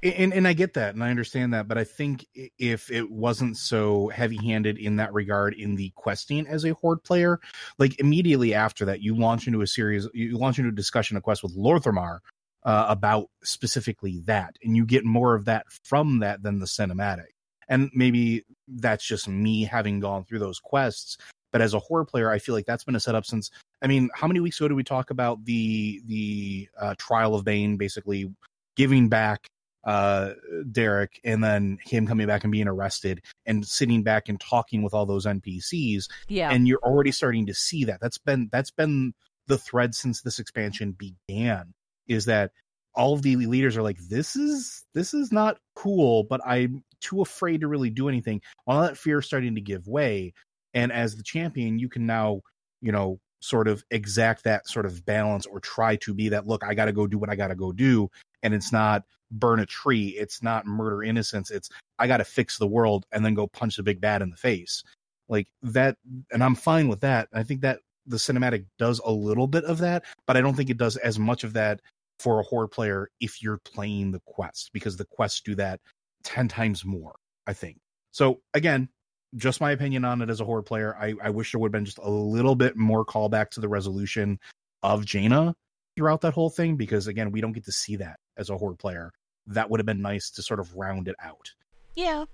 [0.02, 2.24] and and I get that, and I understand that, but I think
[2.58, 7.40] if it wasn't so heavy-handed in that regard in the questing as a horde player,
[7.76, 11.20] like immediately after that, you launch into a series, you launch into a discussion, a
[11.20, 12.20] quest with Lor'themar
[12.62, 17.34] uh, about specifically that, and you get more of that from that than the cinematic.
[17.68, 21.18] And maybe that's just me having gone through those quests.
[21.54, 23.52] But as a horde player, I feel like that's been a setup since.
[23.80, 27.44] I mean, how many weeks ago did we talk about the the uh, trial of
[27.44, 28.28] Bane, basically
[28.74, 29.46] giving back
[29.84, 30.32] uh
[30.72, 34.94] Derek and then him coming back and being arrested and sitting back and talking with
[34.94, 36.50] all those NPCs yeah.
[36.50, 39.12] and you're already starting to see that that's been that's been
[39.46, 41.74] the thread since this expansion began
[42.08, 42.50] is that
[42.94, 47.20] all of the leaders are like this is this is not cool but i'm too
[47.20, 50.32] afraid to really do anything all that fear is starting to give way
[50.74, 52.40] and as the champion you can now
[52.80, 56.64] you know sort of exact that sort of balance or try to be that look
[56.64, 58.10] i gotta go do what i gotta go do.
[58.42, 60.08] And it's not burn a tree.
[60.08, 61.50] It's not murder innocence.
[61.50, 61.68] It's
[61.98, 64.82] i gotta fix the world and then go punch the big bad in the face.
[65.28, 65.96] Like that
[66.32, 67.28] and i'm fine with that.
[67.32, 70.68] I think that the cinematic does a little bit of that but i don't think
[70.68, 71.80] it does as much of that
[72.18, 75.80] for a horde player if you're playing the quest because the quests do that
[76.24, 77.14] 10 times more
[77.46, 77.78] i think.
[78.12, 78.88] So again
[79.36, 81.72] just my opinion on it as a horde player i, I wish there would have
[81.72, 84.38] been just a little bit more callback to the resolution
[84.82, 85.54] of jaina
[85.96, 88.78] throughout that whole thing because again we don't get to see that as a horde
[88.78, 89.12] player
[89.46, 91.52] that would have been nice to sort of round it out
[91.94, 92.24] Yeah.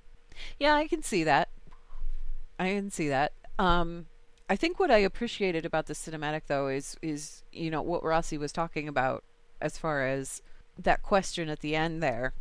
[0.59, 1.49] Yeah, I can see that.
[2.59, 3.33] I can see that.
[3.59, 4.07] Um
[4.49, 8.39] I think what I appreciated about the cinematic though is is you know what Rossi
[8.39, 9.25] was talking about
[9.61, 10.43] as far as
[10.79, 12.33] that question at the end there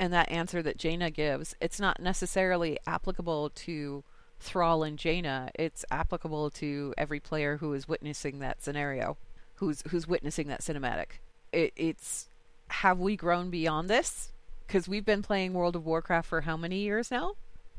[0.00, 1.54] and that answer that Jaina gives.
[1.60, 4.02] It's not necessarily applicable to
[4.40, 5.50] Thrall and Jaina.
[5.54, 9.16] It's applicable to every player who is witnessing that scenario,
[9.56, 11.20] who's who's witnessing that cinematic.
[11.52, 12.28] It, it's
[12.68, 14.32] have we grown beyond this?
[14.66, 17.32] Because we've been playing World of Warcraft for how many years now?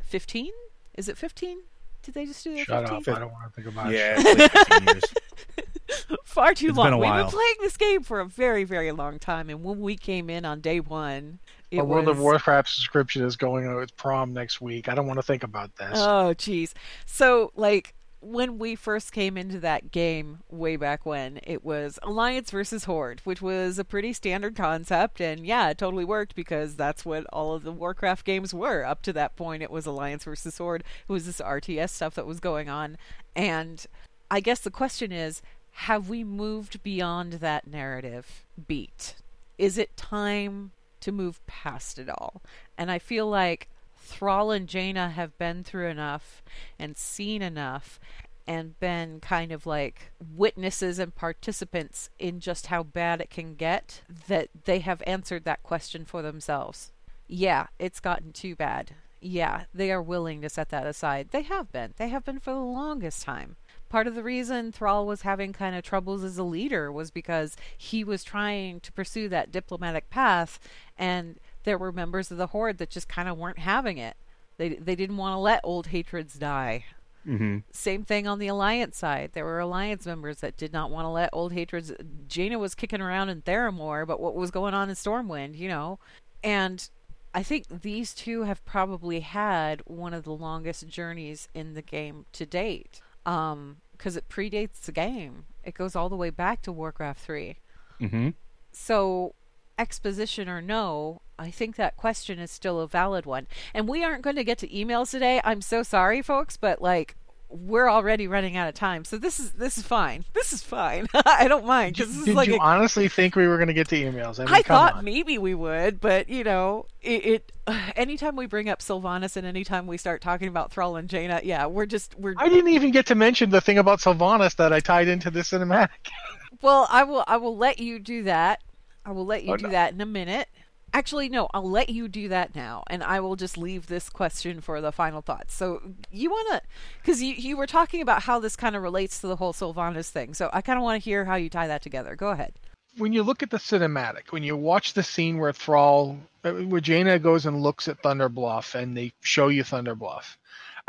[0.04, 0.52] Fifteen?
[0.96, 1.60] Is it fifteen?
[2.04, 3.14] Did they just do their Shut 15?
[3.14, 3.18] up!
[3.18, 3.98] I don't want to think about it.
[3.98, 5.04] yeah it's like 15 years.
[6.24, 6.88] Far too It's long.
[6.88, 9.80] been a We've been playing this game for a very, very long time, and when
[9.82, 12.18] we came in on day one, it A World was...
[12.18, 14.90] of Warcraft subscription is going out with prom next week.
[14.90, 15.94] I don't want to think about this.
[15.94, 16.74] Oh, jeez.
[17.06, 22.52] So, like, when we first came into that game way back when, it was Alliance
[22.52, 27.04] versus Horde, which was a pretty standard concept, and yeah, it totally worked because that's
[27.04, 28.86] what all of the Warcraft games were.
[28.86, 30.84] Up to that point, it was Alliance versus Horde.
[31.10, 32.98] It was this RTS stuff that was going on,
[33.36, 33.86] and
[34.30, 35.42] I guess the question is
[35.72, 39.16] have we moved beyond that narrative beat?
[39.58, 40.72] Is it time
[41.02, 42.42] to move past it all?
[42.78, 46.44] And I feel like Thrall and Jaina have been through enough
[46.80, 48.00] and seen enough
[48.48, 54.02] and been kind of like witnesses and participants in just how bad it can get
[54.28, 56.92] that they have answered that question for themselves.
[57.28, 58.92] Yeah, it's gotten too bad.
[59.22, 61.30] Yeah, they are willing to set that aside.
[61.32, 61.94] They have been.
[61.98, 63.56] They have been for the longest time
[63.92, 67.58] part of the reason Thrall was having kind of troubles as a leader was because
[67.78, 70.60] he was trying to pursue that diplomatic path
[70.98, 74.16] and there were members of the horde that just kind of weren't having it.
[74.58, 76.86] They they didn't want to let old hatreds die.
[77.26, 79.32] hmm Same thing on the alliance side.
[79.34, 81.92] There were alliance members that did not want to let old hatreds.
[82.30, 86.00] Jaina was kicking around in Theramore, but what was going on in Stormwind, you know,
[86.42, 86.90] and
[87.34, 92.26] I think these two have probably had one of the longest journeys in the game
[92.34, 95.46] to date um because it predates the game.
[95.64, 97.58] It goes all the way back to warcraft 3
[98.02, 98.30] mm-hmm.
[98.72, 99.36] so
[99.78, 103.48] exposition or no i think that question is still a valid one.
[103.74, 105.42] And we aren't going to get to emails today.
[105.44, 107.16] I'm so sorry folks but like
[107.52, 111.06] we're already running out of time so this is this is fine this is fine
[111.26, 113.96] i don't mind Did like you a honestly think we were going to get to
[113.96, 114.40] emails?
[114.40, 115.06] I, mean, I thought on.
[115.06, 117.52] maybe we would, but you know, it, it.
[117.96, 121.66] Anytime we bring up Sylvanas and anytime we start talking about Thrall and Jaina, yeah,
[121.66, 122.34] we're just we're.
[122.38, 125.42] I didn't even get to mention the thing about Sylvanas that I tied into the
[125.42, 125.90] cinematic.
[126.62, 127.24] Well, I will.
[127.28, 128.62] I will let you do that.
[129.06, 129.70] I will let you Oh, do no.
[129.72, 130.48] that in a minute.
[130.94, 134.60] Actually, no, I'll let you do that now, and I will just leave this question
[134.60, 135.54] for the final thoughts.
[135.54, 135.82] So
[136.12, 136.62] you want to,
[137.02, 140.10] because you you were talking about how this kind of relates to the whole Sylvanas
[140.10, 140.34] thing.
[140.34, 142.16] So I kind of want to hear how you tie that together.
[142.16, 142.54] Go ahead.
[142.98, 146.82] When you look at the cinematic, when you watch the scene where Thrall, uh, where
[146.82, 150.38] Jaina goes and looks at Thunder Bluff, and they show you Thunder Bluff,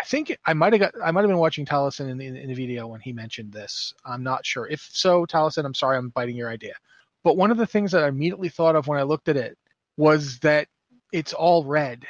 [0.00, 2.48] I think I might have got I might have been watching Taliesin in the, in
[2.48, 3.94] the video when he mentioned this.
[4.05, 4.66] I'm not sure.
[4.66, 6.74] If so, Taliesin, I'm sorry, I'm biting your idea.
[7.22, 9.57] But one of the things that I immediately thought of when I looked at it
[9.97, 10.68] was that
[11.12, 12.05] it's all red.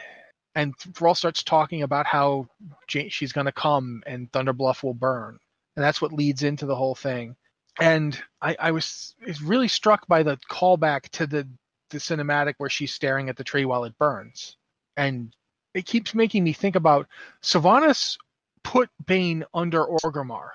[0.55, 2.47] And Thrall starts talking about how
[2.89, 5.39] she's going to come and Thunder Bluff will burn.
[5.76, 7.37] And that's what leads into the whole thing.
[7.80, 11.49] And I, I was really struck by the callback to the,
[11.91, 14.57] the cinematic where she's staring at the tree while it burns.
[14.97, 15.35] And
[15.72, 17.09] it keeps making me think about
[17.43, 18.18] Sylvanas
[18.62, 20.51] put Bane under Orgrimmar.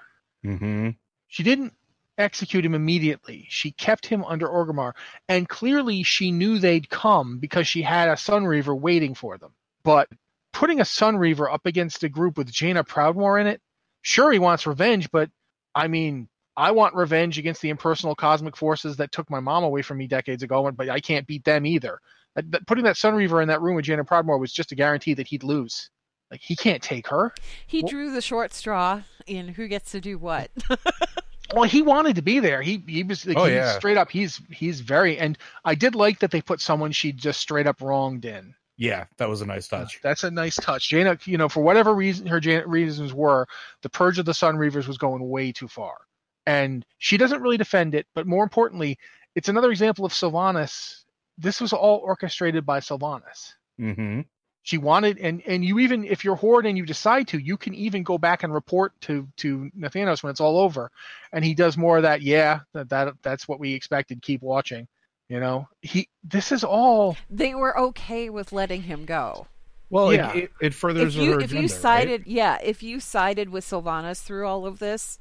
[0.45, 0.89] Mm-hmm.
[1.27, 1.73] She didn't
[2.17, 3.45] execute him immediately.
[3.49, 4.93] She kept him under Orgrimmar,
[5.29, 9.53] and clearly she knew they'd come because she had a Sunreaver waiting for them.
[9.83, 10.09] But
[10.53, 13.61] putting a Sunreaver up against a group with Jaina Proudmoore in it,
[14.01, 15.29] sure he wants revenge, but
[15.75, 19.83] I mean, I want revenge against the impersonal cosmic forces that took my mom away
[19.83, 21.99] from me decades ago, but I can't beat them either.
[22.35, 25.13] That- that- Putting that Sunreaver in that room with Jaina Proudmoore was just a guarantee
[25.13, 25.91] that he'd lose.
[26.31, 27.33] Like he can't take her.
[27.67, 30.49] He Well- drew the short straw in who gets to do what.
[31.53, 32.61] Well, he wanted to be there.
[32.61, 33.77] He he was like, Oh, he's yeah.
[33.77, 34.11] straight up.
[34.11, 37.81] He's he's very and I did like that they put someone she just straight up
[37.81, 38.53] wronged in.
[38.77, 39.99] Yeah, that was a nice touch.
[40.03, 40.89] That's a nice touch.
[40.89, 43.47] Jaina, you know, for whatever reason her reasons were,
[43.81, 45.97] the purge of the Sunreavers was going way too far,
[46.45, 48.05] and she doesn't really defend it.
[48.13, 48.99] But more importantly,
[49.33, 51.05] it's another example of Sylvanas.
[51.39, 53.53] This was all orchestrated by Sylvanas.
[53.79, 54.21] Mm-hmm.
[54.67, 57.73] She wanted, and and you even if you're Horde and you decide to, you can
[57.73, 60.91] even go back and report to to Nathanos when it's all over,
[61.31, 62.21] and he does more of that.
[62.21, 64.21] Yeah, that, that that's what we expected.
[64.21, 64.85] Keep watching.
[65.29, 66.09] You know, he.
[66.21, 67.15] This is all.
[67.29, 69.47] they were okay with letting him go.
[69.89, 70.33] Well, Yeah.
[70.33, 71.81] it, it, it furthers if you her if you agenda, right?
[71.81, 75.17] sided yeah if you sided with Sylvanas through all of this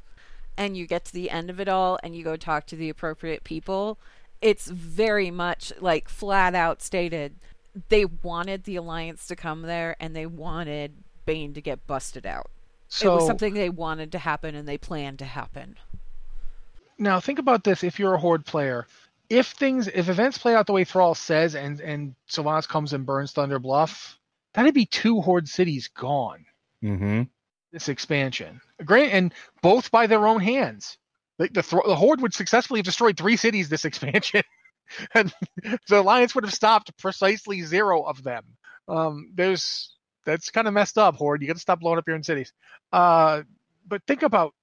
[0.57, 2.88] and you get to the end of it all and you go talk to the
[2.88, 3.97] appropriate people
[4.40, 7.36] it's very much like flat out stated
[7.89, 10.93] they wanted the alliance to come there and they wanted
[11.24, 12.51] Bane to get busted out
[12.89, 15.77] So it was something they wanted to happen and they planned to happen
[16.99, 18.87] now think about this: if you're a Horde player,
[19.29, 23.05] if things, if events play out the way Thrall says, and and Sylvanas comes and
[23.07, 24.18] burns Thunder Bluff,
[24.55, 26.45] that'd be two Horde cities gone.
[26.83, 27.22] Mm-hmm.
[27.72, 28.61] this expansion.
[28.85, 30.99] Great, and both by their own hands.
[31.39, 34.43] The, the, the Horde would successfully have destroyed three cities this expansion,
[35.14, 35.32] and
[35.89, 38.45] the Alliance would have stopped precisely zero of them.
[38.89, 41.43] Um, there's that's kind of messed up, Horde.
[41.43, 42.53] You got to stop blowing up your own cities.
[42.93, 43.43] Uh,
[43.87, 44.55] but think about,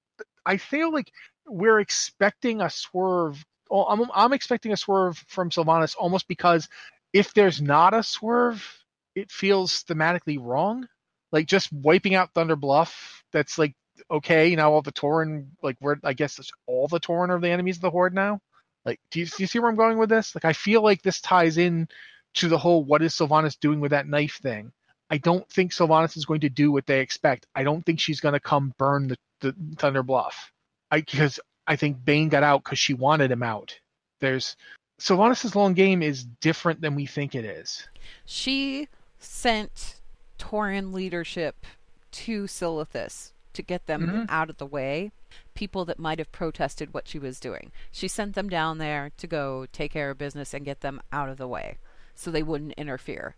[0.44, 1.10] I feel like
[1.46, 3.44] we're expecting a swerve.
[3.70, 6.68] oh, I'm I'm expecting a swerve from Sylvanas almost because
[7.12, 8.66] if there's not a swerve,
[9.14, 10.86] it feels thematically wrong
[11.32, 13.24] like just wiping out Thunder Bluff.
[13.32, 13.74] That's like
[14.10, 14.54] okay.
[14.54, 17.76] Now all the Tauren, like we're I guess it's all the Tauren are the enemies
[17.76, 18.40] of the Horde now.
[18.84, 20.34] Like, do you, do you see where I'm going with this?
[20.34, 21.88] Like, I feel like this ties in
[22.34, 24.72] to the whole what is Sylvanas doing with that knife thing.
[25.10, 27.46] I don't think Sylvanas is going to do what they expect.
[27.54, 30.50] I don't think she's going to come burn the, the Thunder Bluff.
[30.90, 33.78] I because I think Bane got out because she wanted him out.
[34.20, 34.56] There's
[35.00, 37.88] Sylvanas' long game is different than we think it is.
[38.26, 39.96] she sent
[40.38, 41.66] Tauren leadership
[42.12, 44.26] to Silithus to get them Mhm.
[44.28, 45.10] out of the way.
[45.54, 47.72] People that might have protested what she was doing.
[47.92, 51.28] She sent them down there to go take care of business and get them out
[51.28, 51.78] of the way
[52.14, 53.36] so they wouldn't interfere.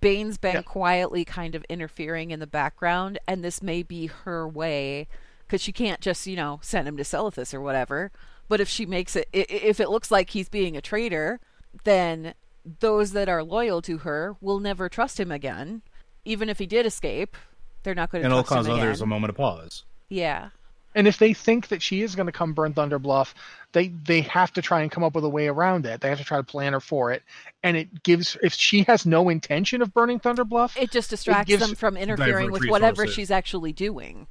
[0.00, 0.62] Bane's been Yeah.
[0.62, 5.08] quietly kind of interfering in the background, and this may be her way
[5.40, 8.12] because she can't just, you know, send him to Silithus or whatever.
[8.48, 11.40] But if she makes it, if it looks like he's being a traitor,
[11.82, 12.34] then
[12.80, 15.82] those that are loyal to her will never trust him again.
[16.24, 17.36] Even if he did escape,
[17.82, 18.58] they're not going to trust him again.
[18.58, 19.84] And it'll cause others a moment of pause.
[20.08, 20.50] Yeah.
[20.94, 23.34] And if they think that she is going to come burn Thunder Bluff,
[23.72, 26.00] they they have to try and come up with a way around it.
[26.00, 27.22] They have to try to plan her for it.
[27.62, 31.48] And it gives if she has no intention of burning Thunder Bluff, It just distracts
[31.48, 34.26] gives them from interfering with whatever she's actually doing.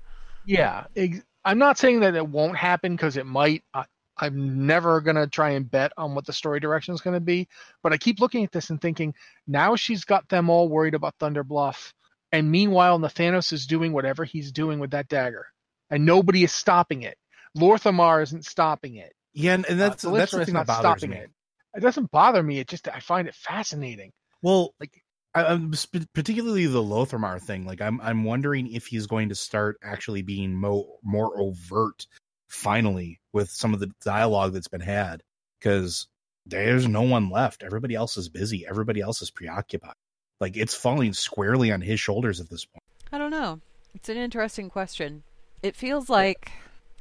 [0.46, 0.86] yeah.
[0.96, 3.64] Ex- I'm not saying that it won't happen because it might.
[3.74, 3.84] I,
[4.18, 7.20] I'm never going to try and bet on what the story direction is going to
[7.20, 7.48] be,
[7.82, 9.14] but I keep looking at this and thinking
[9.48, 11.94] now she's got them all worried about Thunder Bluff,
[12.32, 15.48] and meanwhile Nathanos is doing whatever he's doing with that dagger,
[15.94, 17.18] and nobody is stopping it.
[17.58, 19.14] Lor'themar isn't stopping it.
[19.34, 21.18] Yeah, and, and that's Uh, that's the Callisto is thing not that bothers stopping me.
[21.18, 21.30] it.
[21.76, 22.60] It doesn't bother me.
[22.60, 24.12] It just I find it fascinating.
[24.42, 25.02] Well, Like-
[25.36, 27.66] I, I'm sp- particularly the Lor'themar thing.
[27.66, 32.06] Like, I'm I'm wondering if he's going to start actually being mo- more overt
[32.50, 35.24] finally with some of the dialogue that's been had
[35.60, 36.08] because
[36.46, 37.64] there's no one left.
[37.64, 38.68] Everybody else is busy.
[38.68, 39.94] Everybody else is preoccupied.
[40.40, 42.84] Like, it's falling squarely on his shoulders at this point.
[43.12, 43.60] I don't know.
[43.96, 45.24] It's an interesting question.
[45.64, 46.52] It feels like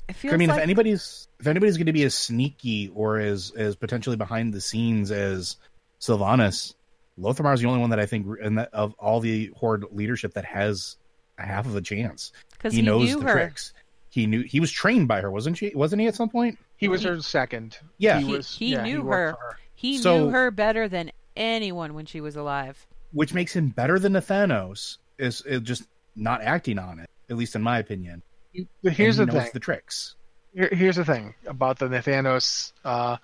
[0.09, 3.19] it feels I mean, like if anybody's if anybody's going to be as sneaky or
[3.19, 5.57] as as potentially behind the scenes as
[6.01, 6.75] Sylvanas,
[7.19, 10.45] is the only one that I think in that, of all the horde leadership that
[10.45, 10.97] has
[11.39, 12.33] a half of a chance.
[12.53, 13.33] because He, he, knows knew the her.
[13.33, 13.73] tricks.
[14.11, 15.73] He knew he was trained by her, wasn't she?
[15.75, 16.59] Wasn't he at some point?
[16.77, 17.79] He was He- her second.
[17.99, 18.19] Yeah.
[18.21, 18.55] he, He- was.
[18.57, 19.53] he yeah, knew worked her.
[19.53, 22.87] for He So- knew her better than anyone when she was alive.
[23.13, 25.83] which makes him better than the Thanos is, is just
[26.17, 28.23] not acting on it, at least in my opinion.
[28.53, 29.51] You- But here's And the knows thing.
[29.55, 30.15] the tricks.
[30.55, 33.17] Here, here's the thing about the Nathanos uh,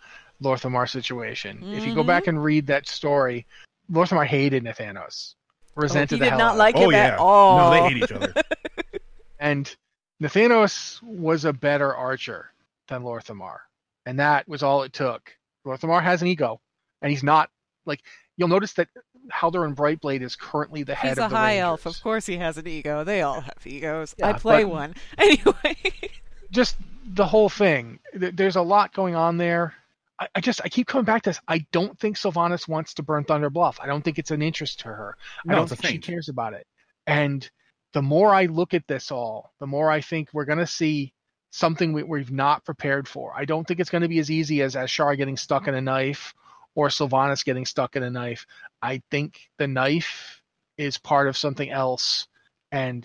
[0.43, 1.63] Lor'themar situation.
[1.75, 3.47] If you go back and read that story,
[3.93, 5.35] Lor'themar hated Nathanos,
[5.77, 6.89] Oh, resented he the did hell not out like him.
[6.89, 7.59] Oh yeah, at all.
[7.59, 8.33] no, they hate each other.
[9.41, 9.73] And
[10.21, 12.51] Nathanos was a better archer
[12.89, 13.59] than Lor'themar,
[14.05, 15.33] and that was all it took.
[15.65, 16.61] Lor'themar has an ego,
[17.03, 17.49] and he's not
[17.87, 18.03] like
[18.39, 18.89] you'll notice that
[19.31, 21.63] Halduron Brightblade is currently the head He's of a the high Rangers.
[21.65, 21.87] elf.
[21.87, 23.05] Of course, he has an ego.
[23.05, 24.15] They all have egos.
[24.19, 25.77] Yeah, I play but- one anyway.
[26.51, 26.77] just
[27.07, 27.99] the whole thing.
[28.15, 29.75] There's a lot going on there.
[30.19, 31.41] I, I just I keep coming back to this.
[31.47, 33.79] I don't think Sylvanas wants to burn Thunder Bluff.
[33.83, 35.17] I don't think it's an interest to her.
[35.49, 36.67] I don't it's a think she cares about it.
[37.07, 37.49] And
[37.93, 41.13] the more I look at this all, the more I think we're going to see
[41.51, 43.33] something we, we've not prepared for.
[43.35, 45.81] I don't think it's going to be as easy as Ashar getting stuck in a
[45.81, 46.35] knife
[46.79, 48.47] or Sylvanas getting stuck in a knife.
[48.81, 50.41] I think the knife
[50.77, 52.29] is part of something else.
[52.71, 53.05] And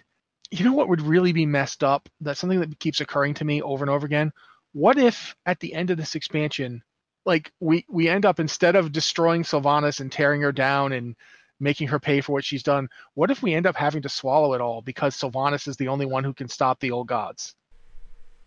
[0.52, 2.08] you know what would really be messed up?
[2.22, 4.32] That's something that keeps occurring to me over and over again.
[4.74, 6.84] What if at the end of this expansion,
[7.26, 11.16] like we we end up instead of destroying Sylvanas and tearing her down and
[11.60, 14.54] making her pay for what she's done, what if we end up having to swallow
[14.54, 17.56] it all because Sylvanas is the only one who can stop the old gods?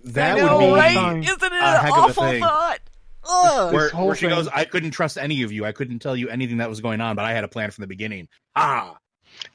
[0.05, 1.19] That I know, would be right?
[1.19, 2.79] Isn't it an heck of a awful thought?
[3.29, 3.73] Ugh.
[3.73, 5.65] where, where she goes, I couldn't trust any of you.
[5.65, 7.83] I couldn't tell you anything that was going on, but I had a plan from
[7.83, 8.29] the beginning.
[8.55, 8.97] Ah,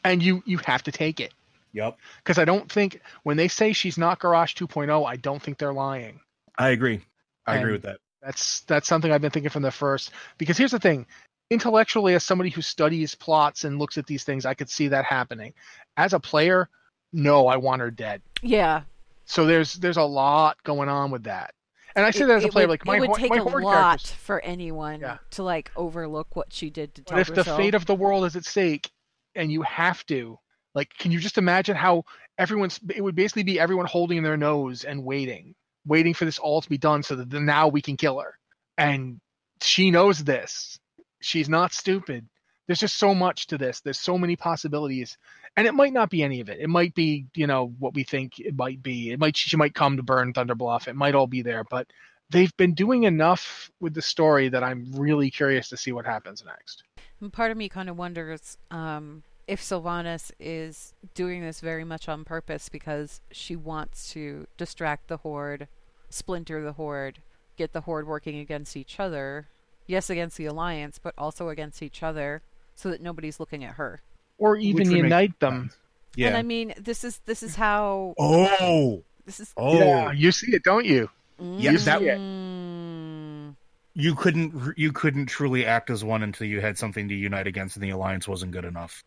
[0.03, 1.33] And you you have to take it.
[1.73, 5.57] yep, Because I don't think when they say she's not Garrosh 2.0, I don't think
[5.57, 6.19] they're lying.
[6.57, 7.01] I agree.
[7.47, 7.97] I agree with that.
[8.21, 10.11] That's that's something I've been thinking from the first.
[10.37, 11.07] Because here's the thing,
[11.49, 15.05] intellectually, as somebody who studies plots and looks at these things, I could see that
[15.05, 15.53] happening.
[15.97, 16.69] As a player,
[17.13, 18.21] no, I want her dead.
[18.41, 18.83] yeah.
[19.25, 21.53] So there's there's a lot going on with that.
[21.95, 23.29] And I say It- that as a player, would, like my it would Ho- take
[23.31, 24.11] my a lot characters.
[24.11, 25.17] for anyone Yeah.
[25.31, 28.35] to like overlook what she did to But if the fate of the world is
[28.35, 28.89] at stake,
[29.35, 30.37] and you have to,
[30.75, 32.03] like, can you just imagine how
[32.37, 32.79] everyone's?
[32.93, 36.69] It would basically be everyone holding their nose and waiting, waiting for this all to
[36.69, 38.37] be done, so that then now we can kill her.
[38.77, 39.19] And
[39.61, 40.77] she knows this.
[41.21, 42.27] She's not stupid.
[42.71, 43.81] There's just so much to this.
[43.81, 45.17] There's so many possibilities,
[45.57, 46.61] and it might not be any of it.
[46.61, 49.11] It might be, you know, what we think it might be.
[49.11, 50.87] It might she might come to burn Thunder Bluff.
[50.87, 51.87] It might all be there, but
[52.29, 56.45] they've been doing enough with the story that I'm really curious to see what happens
[56.45, 56.85] next.
[57.19, 62.07] And part of me kind of wonders um, if Sylvanas is doing this very much
[62.07, 65.67] on purpose because she wants to distract the Horde,
[66.09, 67.19] splinter the Horde,
[67.57, 69.47] get the Horde working against each other.
[69.87, 72.41] Yes, against the Alliance, but also against each other,
[72.75, 74.01] so that nobody's looking at her.
[74.37, 75.69] or Which even make unite them.
[75.69, 75.77] sense.
[76.15, 76.27] Yeah.
[76.29, 79.53] And I mean, this is this is how oh, this is.
[79.55, 81.09] oh, Yeah, you see it, don't you?
[81.39, 83.55] Yeah, that- Mm.
[83.93, 87.75] you couldn't you couldn't truly act as one until you had something to unite against,
[87.77, 89.03] and the alliance wasn't good enough.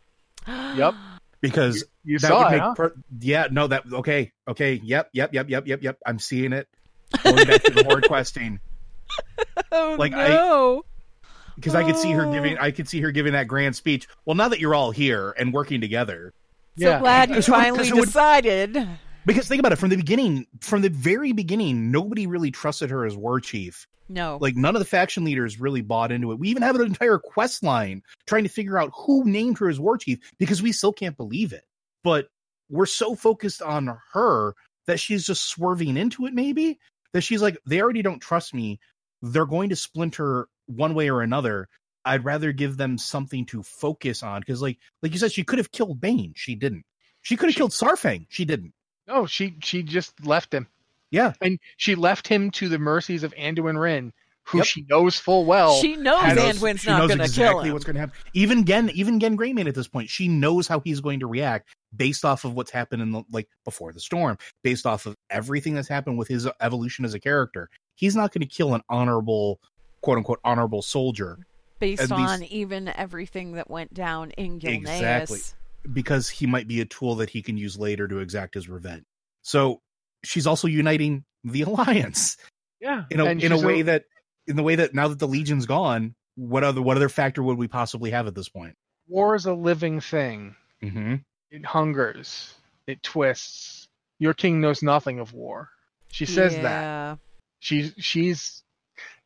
[0.77, 0.95] Yep.
[1.41, 2.75] Because You that saw would it, make huh?
[2.75, 6.67] per- yeah no that okay okay yep yep yep yep yep yep I'm seeing it
[7.23, 8.61] going back to the horde questing
[9.71, 10.37] Oh Like, I-
[11.57, 11.61] no!
[11.61, 12.33] because I could see her Oh.
[12.33, 14.07] giving I could see her giving that grand speech.
[14.25, 16.33] Well, now that you're all here and working together,
[16.79, 17.01] so Yeah.
[17.01, 18.89] glad you Because finally would- decided.
[19.27, 23.05] because think about it from the beginning, from the very beginning, nobody really trusted her
[23.07, 23.87] as war chief.
[24.09, 24.37] No.
[24.41, 26.39] Like none of the faction leaders really bought into it.
[26.39, 29.81] We even have an entire quest line trying to figure out who named her as
[29.81, 31.65] war chief because we still can't believe it.
[32.03, 32.29] But
[32.69, 34.55] we're so focused on her
[34.87, 36.79] that she's just swerving into it maybe
[37.13, 38.79] that she's like they already don't trust me.
[39.23, 41.69] They're going to splinter one way or another.
[42.05, 45.59] I'd rather give them something to focus on because like like you said she could
[45.59, 46.85] have killed Bane, she didn't.
[47.23, 48.75] She could have killed Saurfang, she didn't.
[49.09, 50.67] No, she she just left him,
[51.11, 51.33] Yeah.
[51.41, 54.13] and she left him to the mercies of Anduin Wrynn,
[54.45, 54.67] who Yep.
[54.67, 55.81] she knows full well.
[55.81, 57.73] she knows Anduin's she not knows going to exactly kill him.
[57.73, 58.15] what's going to happen.
[58.35, 61.69] Even Genn, even Genn Greymane at this point, she knows how he's going to react
[61.97, 65.75] based off of what's happened in the like before the storm, based off of everything
[65.75, 67.71] that's happened with his evolution as a character.
[67.95, 69.61] He's not going to kill an honorable,
[70.05, 71.39] quote unquote, honorable soldier
[71.79, 74.77] based at least- on even everything that went down in Gilneas.
[74.77, 75.41] Exactly.
[75.93, 79.05] because he might be a tool that he can use later to exact his revenge.
[79.43, 79.81] So
[80.23, 82.37] she's also uniting the alliance
[82.81, 84.05] yeah, in a and in a she's way that
[84.47, 87.57] in the way that now that the legion's gone, what other what other factor would
[87.57, 88.77] we possibly have at this point?
[89.09, 90.55] war is a living thing.
[90.83, 91.15] Mm-hmm.
[91.51, 92.55] It hungers,
[92.87, 93.87] it twists.
[94.19, 95.71] Your king knows nothing of war.
[96.09, 97.19] She says that.
[97.61, 98.64] She's she's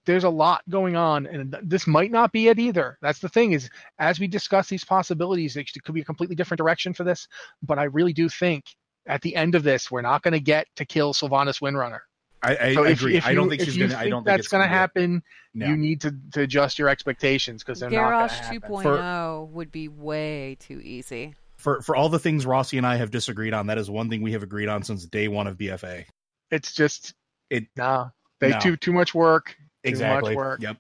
[0.09, 3.53] there's a lot going on and this might not be it either that's the thing
[3.53, 7.29] is as we discuss these possibilities it could be a completely different direction for this
[7.63, 8.65] but i really do think
[9.07, 12.01] at the end of this we're not going to get to kill sylvanas windrunner
[12.43, 13.17] I, I So if, agree.
[13.17, 13.97] if I don't think if she's gonna.
[13.97, 15.25] I don't think that's going to happen.
[15.55, 15.67] No.
[15.67, 18.71] You need to, to adjust your expectations because they're not going Garrosh to happen.
[18.71, 21.35] 2.0 would be way too easy.
[21.57, 23.67] for for all the things Rossi and I have disagreed on.
[23.67, 26.05] That is one thing we have agreed on since day one of BFA.
[26.53, 27.13] It's just
[27.51, 28.13] It- no.
[28.39, 28.61] They No.
[28.61, 29.57] too too much work.
[29.85, 30.37] Exactly.
[30.37, 30.61] work.
[30.63, 30.77] Yep.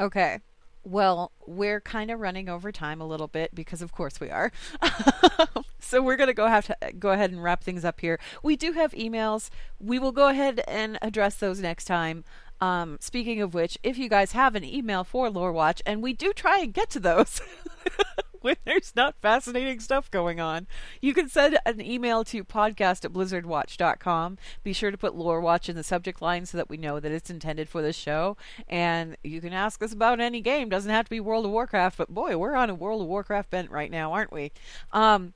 [0.00, 0.40] Okay.
[0.84, 4.52] Well, we're kind of running over time a little bit because, of course, we are.
[5.80, 8.20] so we're going to go have to go ahead and wrap things up here.
[8.42, 9.50] We do have emails.
[9.80, 12.22] We will go ahead and address those next time.
[12.60, 16.12] Um, speaking of which, if you guys have an email for Lore Watch, and we
[16.12, 17.40] do try and get to those
[18.40, 20.66] when there's not fascinating stuff going on,
[21.00, 24.38] you can send an email to podcast at blizzardwatch.com.
[24.62, 27.12] Be sure to put Lore Watch in the subject line so that we know that
[27.12, 28.36] it's intended for this show.
[28.68, 30.68] And you can ask us about any game.
[30.68, 33.50] Doesn't have to be World of Warcraft, but boy, we're on a World of Warcraft
[33.50, 34.52] bent right now, aren't we?
[34.92, 35.34] Um,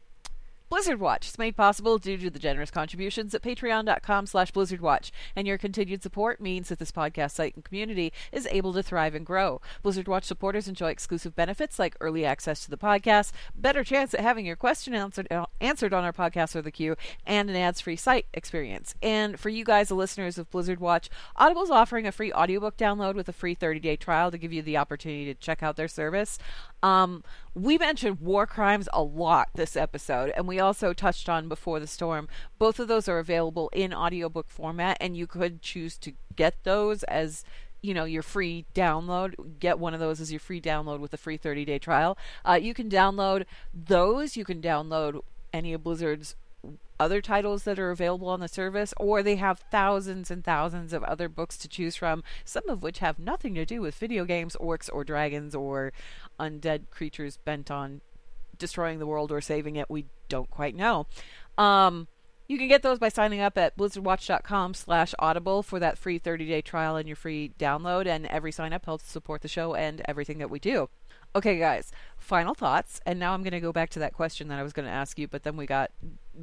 [0.70, 5.44] Blizzard Watch is made possible due to the generous contributions at patreon.com slash blizzardwatch, and
[5.44, 9.26] your continued support means that this podcast site and community is able to thrive and
[9.26, 9.60] grow.
[9.82, 14.20] Blizzard Watch supporters enjoy exclusive benefits like early access to the podcast, better chance at
[14.20, 16.94] having your question answered, uh, answered on our podcast or the queue,
[17.26, 18.94] and an ads-free site experience.
[19.02, 23.16] And for you guys, the listeners of Blizzard Watch, Audible's offering a free audiobook download
[23.16, 26.38] with a free 30-day trial to give you the opportunity to check out their service.
[26.80, 31.80] Um, we mentioned war crimes a lot this episode, and we also touched on Before
[31.80, 32.28] the Storm.
[32.58, 37.02] Both of those are available in audiobook format, and you could choose to get those
[37.04, 37.44] as
[37.82, 41.16] you know your free download get one of those as your free download with a
[41.16, 45.22] free 30 day trial uh, you can download those you can download
[45.54, 46.36] any of blizzard's
[47.00, 51.02] other titles that are available on the service, or they have thousands and thousands of
[51.04, 54.54] other books to choose from, some of which have nothing to do with video games,
[54.60, 55.94] orcs, or dragons, or
[56.38, 58.02] undead creatures bent on
[58.60, 59.90] destroying the world or saving it.
[59.90, 61.06] We don't quite know.
[61.58, 62.06] Um,
[62.46, 66.62] you can get those by signing up at blizzardwatch.com slash audible for that free 30-day
[66.62, 70.50] trial and your free download, and every sign-up helps support the show and everything that
[70.50, 70.88] we do.
[71.34, 73.00] Okay, guys, final thoughts.
[73.06, 74.92] And now I'm going to go back to that question that I was going to
[74.92, 75.92] ask you, but then we got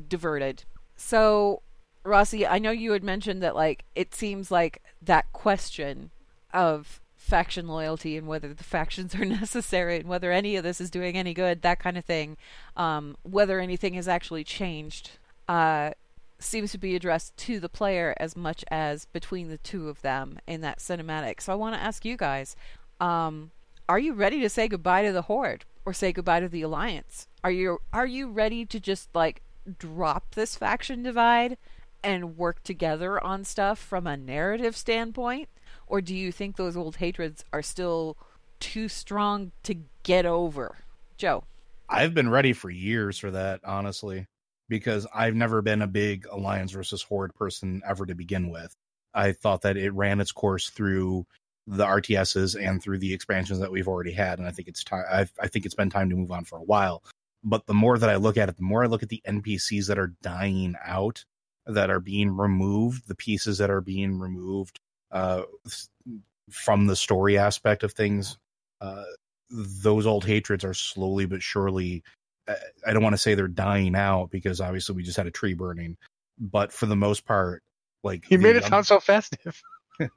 [0.07, 0.63] diverted.
[0.95, 1.61] So,
[2.03, 6.11] Rossi, I know you had mentioned that, like, it seems like that question
[6.53, 10.89] of faction loyalty and whether the factions are necessary and whether any of this is
[10.89, 12.37] doing any good, that kind of thing,
[12.75, 15.11] um, whether anything has actually changed,
[15.47, 15.91] uh,
[16.39, 20.39] seems to be addressed to the player as much as between the two of them
[20.47, 21.41] in that cinematic.
[21.41, 22.55] So I want to ask you guys,
[22.99, 23.51] um,
[23.89, 27.27] are you ready to say goodbye to the horde or say goodbye to the alliance?
[27.43, 29.41] Are you are you ready to just like
[29.79, 31.57] drop this faction divide
[32.03, 35.49] and work together on stuff from a narrative standpoint
[35.87, 38.17] or do you think those old hatreds are still
[38.59, 40.77] too strong to get over
[41.17, 41.43] joe
[41.89, 44.27] I've been ready for years for that, honestly,
[44.67, 48.73] because I've never been a big alliance versus horde person ever to begin with.
[49.13, 51.25] I thought that it ran its course through
[51.65, 55.05] the RTSs and through the expansions that we've already had, and I think it's time.
[55.09, 57.03] I, I think it's been time to move on for a while.
[57.43, 59.87] But the more that I look at it, the more I look at the NPCs
[59.87, 61.23] that are dying out,
[61.65, 64.79] that are being removed, the pieces that are being removed
[65.11, 65.43] uh,
[66.49, 68.37] from the story aspect of things.
[68.81, 69.03] Uh,
[69.49, 72.03] those old hatreds are slowly but surely
[72.47, 72.55] I-
[72.87, 75.53] I don't want to say they're dying out because obviously we just had a tree
[75.53, 75.97] burning,
[76.39, 77.63] but for the most part,
[78.03, 79.61] like You made it young- sound so festive.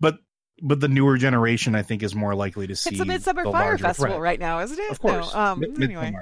[0.00, 0.18] but
[0.62, 3.52] but the newer generation I think is more likely to see it's a midsummer the
[3.52, 4.20] fire festival threat.
[4.20, 6.12] right now isn't it Of course, no, um, Mid- anyway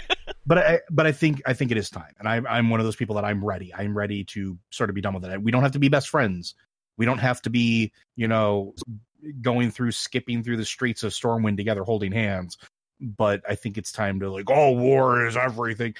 [0.46, 2.86] but I but I think I think it is time, and I'm I'm one of
[2.86, 3.74] those people that I'm ready.
[3.74, 5.42] I'm ready to sort of be done with it.
[5.42, 6.54] We don't have to be best friends.
[6.98, 8.74] We don't have to be you know
[9.40, 12.58] going through skipping through the streets of Stormwind together holding hands.
[13.00, 15.94] But I think it's time to like, oh, war is everything.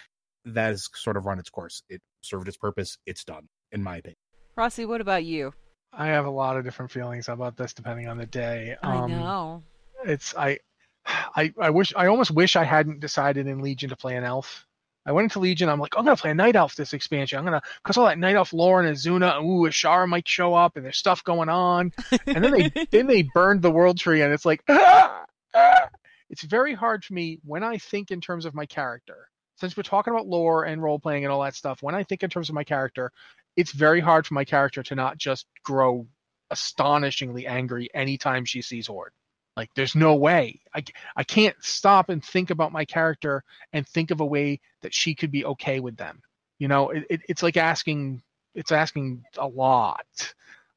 [0.44, 1.82] That has sort of run its course.
[1.88, 2.98] It served its purpose.
[3.06, 4.16] It's done, in my opinion.
[4.56, 5.52] rossi what about you
[5.92, 8.76] I have a lot of different feelings about this depending on the day.
[8.82, 9.62] i Um, know
[10.04, 10.58] It's I,
[11.06, 14.66] I I wish I almost wish I hadn't decided in Legion to play an elf.
[15.09, 15.70] I went into Legion.
[15.70, 17.39] I'm like, I'm gonna play a night elf this expansion.
[17.39, 20.52] I'm gonna cause all that night elf lore and Azsuna and ooh, Azshara might show
[20.52, 21.93] up and there's stuff going on.
[22.26, 25.24] And then they then they burned the world tree and it's like, ah,
[25.55, 25.89] ah.
[26.28, 29.28] it's very hard for me when I think in terms of my character.
[29.56, 32.22] Since we're talking about lore and role playing and all that stuff, when I think
[32.22, 33.10] in terms of my character,
[33.56, 36.06] it's very hard for my character to not just grow
[36.51, 39.12] astonishingly angry anytime she sees Horde.
[39.59, 40.60] Like, there's no way.
[40.72, 40.85] I,
[41.16, 45.16] I can't stop and think about my character and think of a way that she
[45.16, 46.22] could be okay with them.
[46.60, 48.22] You know, it, it, it's like asking,
[48.55, 50.06] it's asking a lot.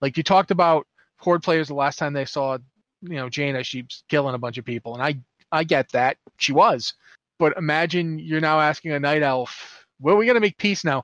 [0.01, 0.87] Like you talked about
[1.17, 2.57] Horde players the last time they saw,
[3.03, 5.19] you know, Jaina, she's killing a bunch of people, and I,
[5.51, 6.95] I get that she was,
[7.37, 11.03] but imagine you're now asking a night elf, "Well, we got to make peace now."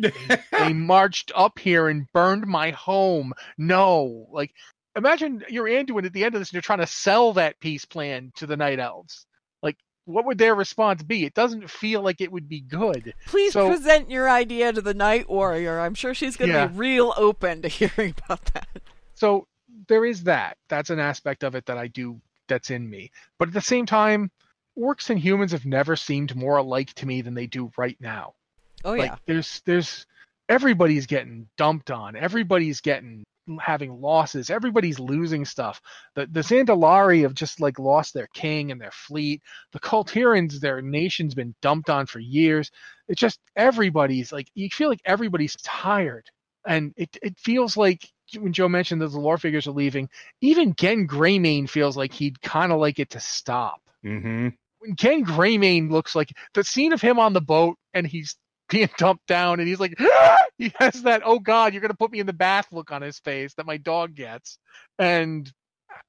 [0.00, 0.12] They
[0.52, 3.34] they marched up here and burned my home.
[3.58, 4.54] No, like
[4.96, 7.84] imagine you're Anduin at the end of this and you're trying to sell that peace
[7.84, 9.26] plan to the Night Elves.
[9.62, 11.24] Like, what would their response be?
[11.24, 13.14] It doesn't feel like it would be good.
[13.26, 15.78] Please So- present your idea to the Night Warrior.
[15.80, 16.66] I'm sure she's going to Yeah.
[16.66, 18.68] be real open to hearing about that.
[19.14, 19.46] So
[19.88, 20.56] there is that.
[20.68, 23.10] That's an aspect of it that I do that's in me.
[23.38, 24.30] But at the same time,
[24.78, 28.34] orcs and humans have never seemed more alike to me than they do right now.
[28.84, 29.16] Oh like yeah.
[29.26, 30.06] there's there's
[30.48, 33.24] everybody's getting dumped on everybody's getting
[33.56, 34.50] having losses.
[34.50, 35.80] Everybody's losing stuff.
[36.14, 39.40] The the Zandalari have just like lost their king and their fleet.
[39.72, 42.70] The Kul Tirans their nation's been dumped on for years.
[43.08, 46.26] It's just everybody's like you feel like everybody's tired.
[46.66, 48.06] And it it feels like
[48.38, 50.08] when Joe mentioned that the lore figures are leaving
[50.42, 53.80] even Genn Greymane feels like he'd kind of like it to stop.
[54.04, 54.48] Mm-hmm.
[54.78, 58.36] when Genn Greymane looks like the scene of him on the boat and he's
[58.68, 59.98] being dumped down and he's like
[60.58, 63.18] he has that oh god you're gonna put me in the bath look on his
[63.18, 64.58] face that my dog gets
[64.98, 65.52] and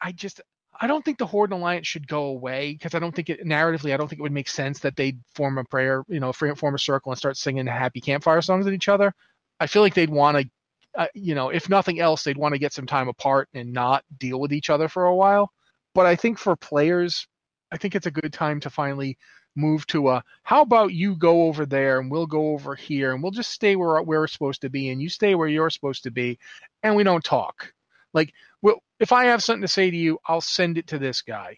[0.02, 0.41] I just
[0.81, 3.45] I don't think the Horde and Alliance should go away because I don't think it
[3.45, 6.31] narratively I don't think it would make sense that they'd form a prayer you know
[6.31, 9.14] form a circle and start singing happy campfire songs at each other.
[9.60, 10.49] I feel like they'd want to
[10.98, 14.03] uh, you know if nothing else they'd want to get some time apart and not
[14.18, 15.52] deal with each other for a while.
[15.94, 17.27] But I think for players
[17.72, 19.18] I think it's a good time to finally
[19.60, 23.22] move to a how about you go over there and we'll go over here and
[23.22, 26.03] we'll just stay where, where we're supposed to be and you stay where you're supposed
[26.03, 26.38] to be
[26.84, 27.73] and we don't talk
[28.14, 31.22] like well if i have something to say to you i'll send it to this
[31.22, 31.57] guy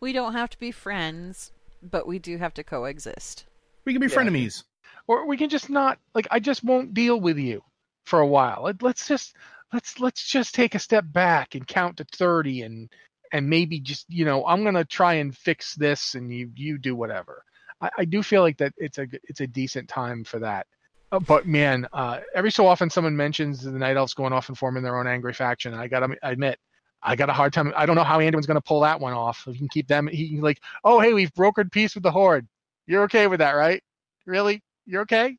[0.00, 1.50] We don't have to be friends,
[1.82, 3.46] but we do have to coexist.
[3.86, 4.16] We can be Yeah.
[4.16, 4.64] frenemies.
[5.06, 7.62] or we can just not like i just won't deal with you
[8.04, 9.36] for a while Let- let's just
[9.72, 12.90] let's let's just take a step back and count to 30 and
[13.32, 16.94] and maybe just you know i'm gonna try and fix this and you you do
[16.94, 17.44] whatever
[17.80, 20.66] i, I do feel like that it's a it's a decent time for that
[21.10, 24.58] Uh, but man uh every so often someone mentions the night elves going off and
[24.58, 26.58] forming their own angry faction i gotta admit
[27.02, 27.72] I got a hard time.
[27.76, 29.44] I don't know how Anduin's to pull that one off.
[29.46, 32.12] If you can keep them, he can like, oh hey, we've brokered peace with the
[32.12, 32.46] Horde.
[32.86, 33.82] You're okay with that, right?
[34.26, 34.62] Really?
[34.86, 35.36] You're okay,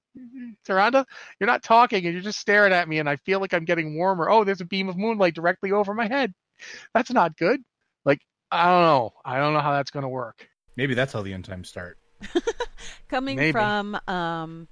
[0.68, 1.06] Tyrande?
[1.40, 3.96] You're not talking, and you're just staring at me, and I feel like I'm getting
[3.96, 4.30] warmer.
[4.30, 6.34] Oh, there's a beam of moonlight directly over my head.
[6.94, 7.62] That's not good.
[8.06, 8.22] Like,
[8.52, 9.14] I don't know.
[9.26, 10.48] I don't know how that's going to work.
[10.76, 11.98] Maybe that's how the end times start.
[13.10, 13.52] Coming Maybe.
[13.52, 14.68] from um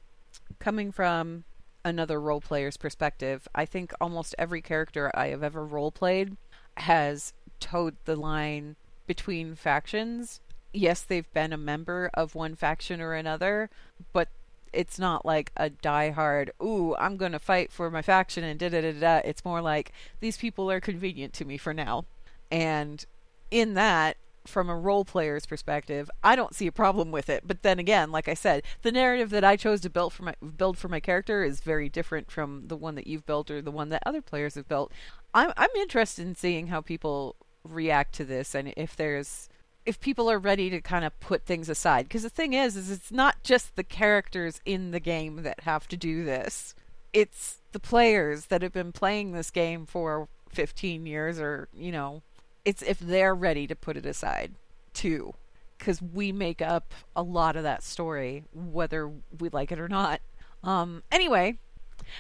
[0.60, 1.44] coming from
[1.84, 6.38] another role player's perspective, I think almost every character I have ever role played
[6.78, 8.76] has towed the line
[9.08, 10.40] between factions.
[10.74, 13.70] Yes, they've been a member of one faction or another,
[14.14, 14.30] but
[14.74, 18.70] it's not like a diehard, ooh, I'm going to fight for my faction and da
[18.70, 19.22] da da da.
[19.26, 19.92] It's more like
[20.22, 22.06] these people are convenient to me for now.
[22.50, 23.06] And
[23.52, 27.44] in that, from a role player's perspective, I don't see a problem with it.
[27.46, 30.34] But then again, like I said, the narrative that I chose to build for my
[30.58, 33.72] build for my character is very different from the one that you've built or the
[33.72, 34.92] one that other players have built.
[35.34, 39.48] I'm I'm interested in seeing how people react to this and if there's
[39.86, 42.90] if people are ready to kind of put things aside because the thing is is
[42.90, 46.74] it's not just the characters in the game that have to do this
[47.14, 52.24] it's the players that have been playing this game for 15 years or you know
[52.66, 54.54] it's if they're ready to put it aside
[54.94, 55.34] too
[55.78, 60.22] because we make up a lot of that story whether we like it or not.
[60.64, 61.58] Um anyway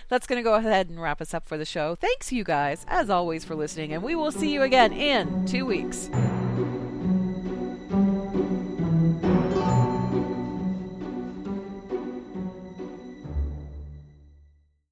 [0.10, 1.96] that's going to go ahead and wrap us up for the show.
[1.96, 5.66] Thanks you guys as always for listening and we will see you again in two
[5.66, 6.10] weeks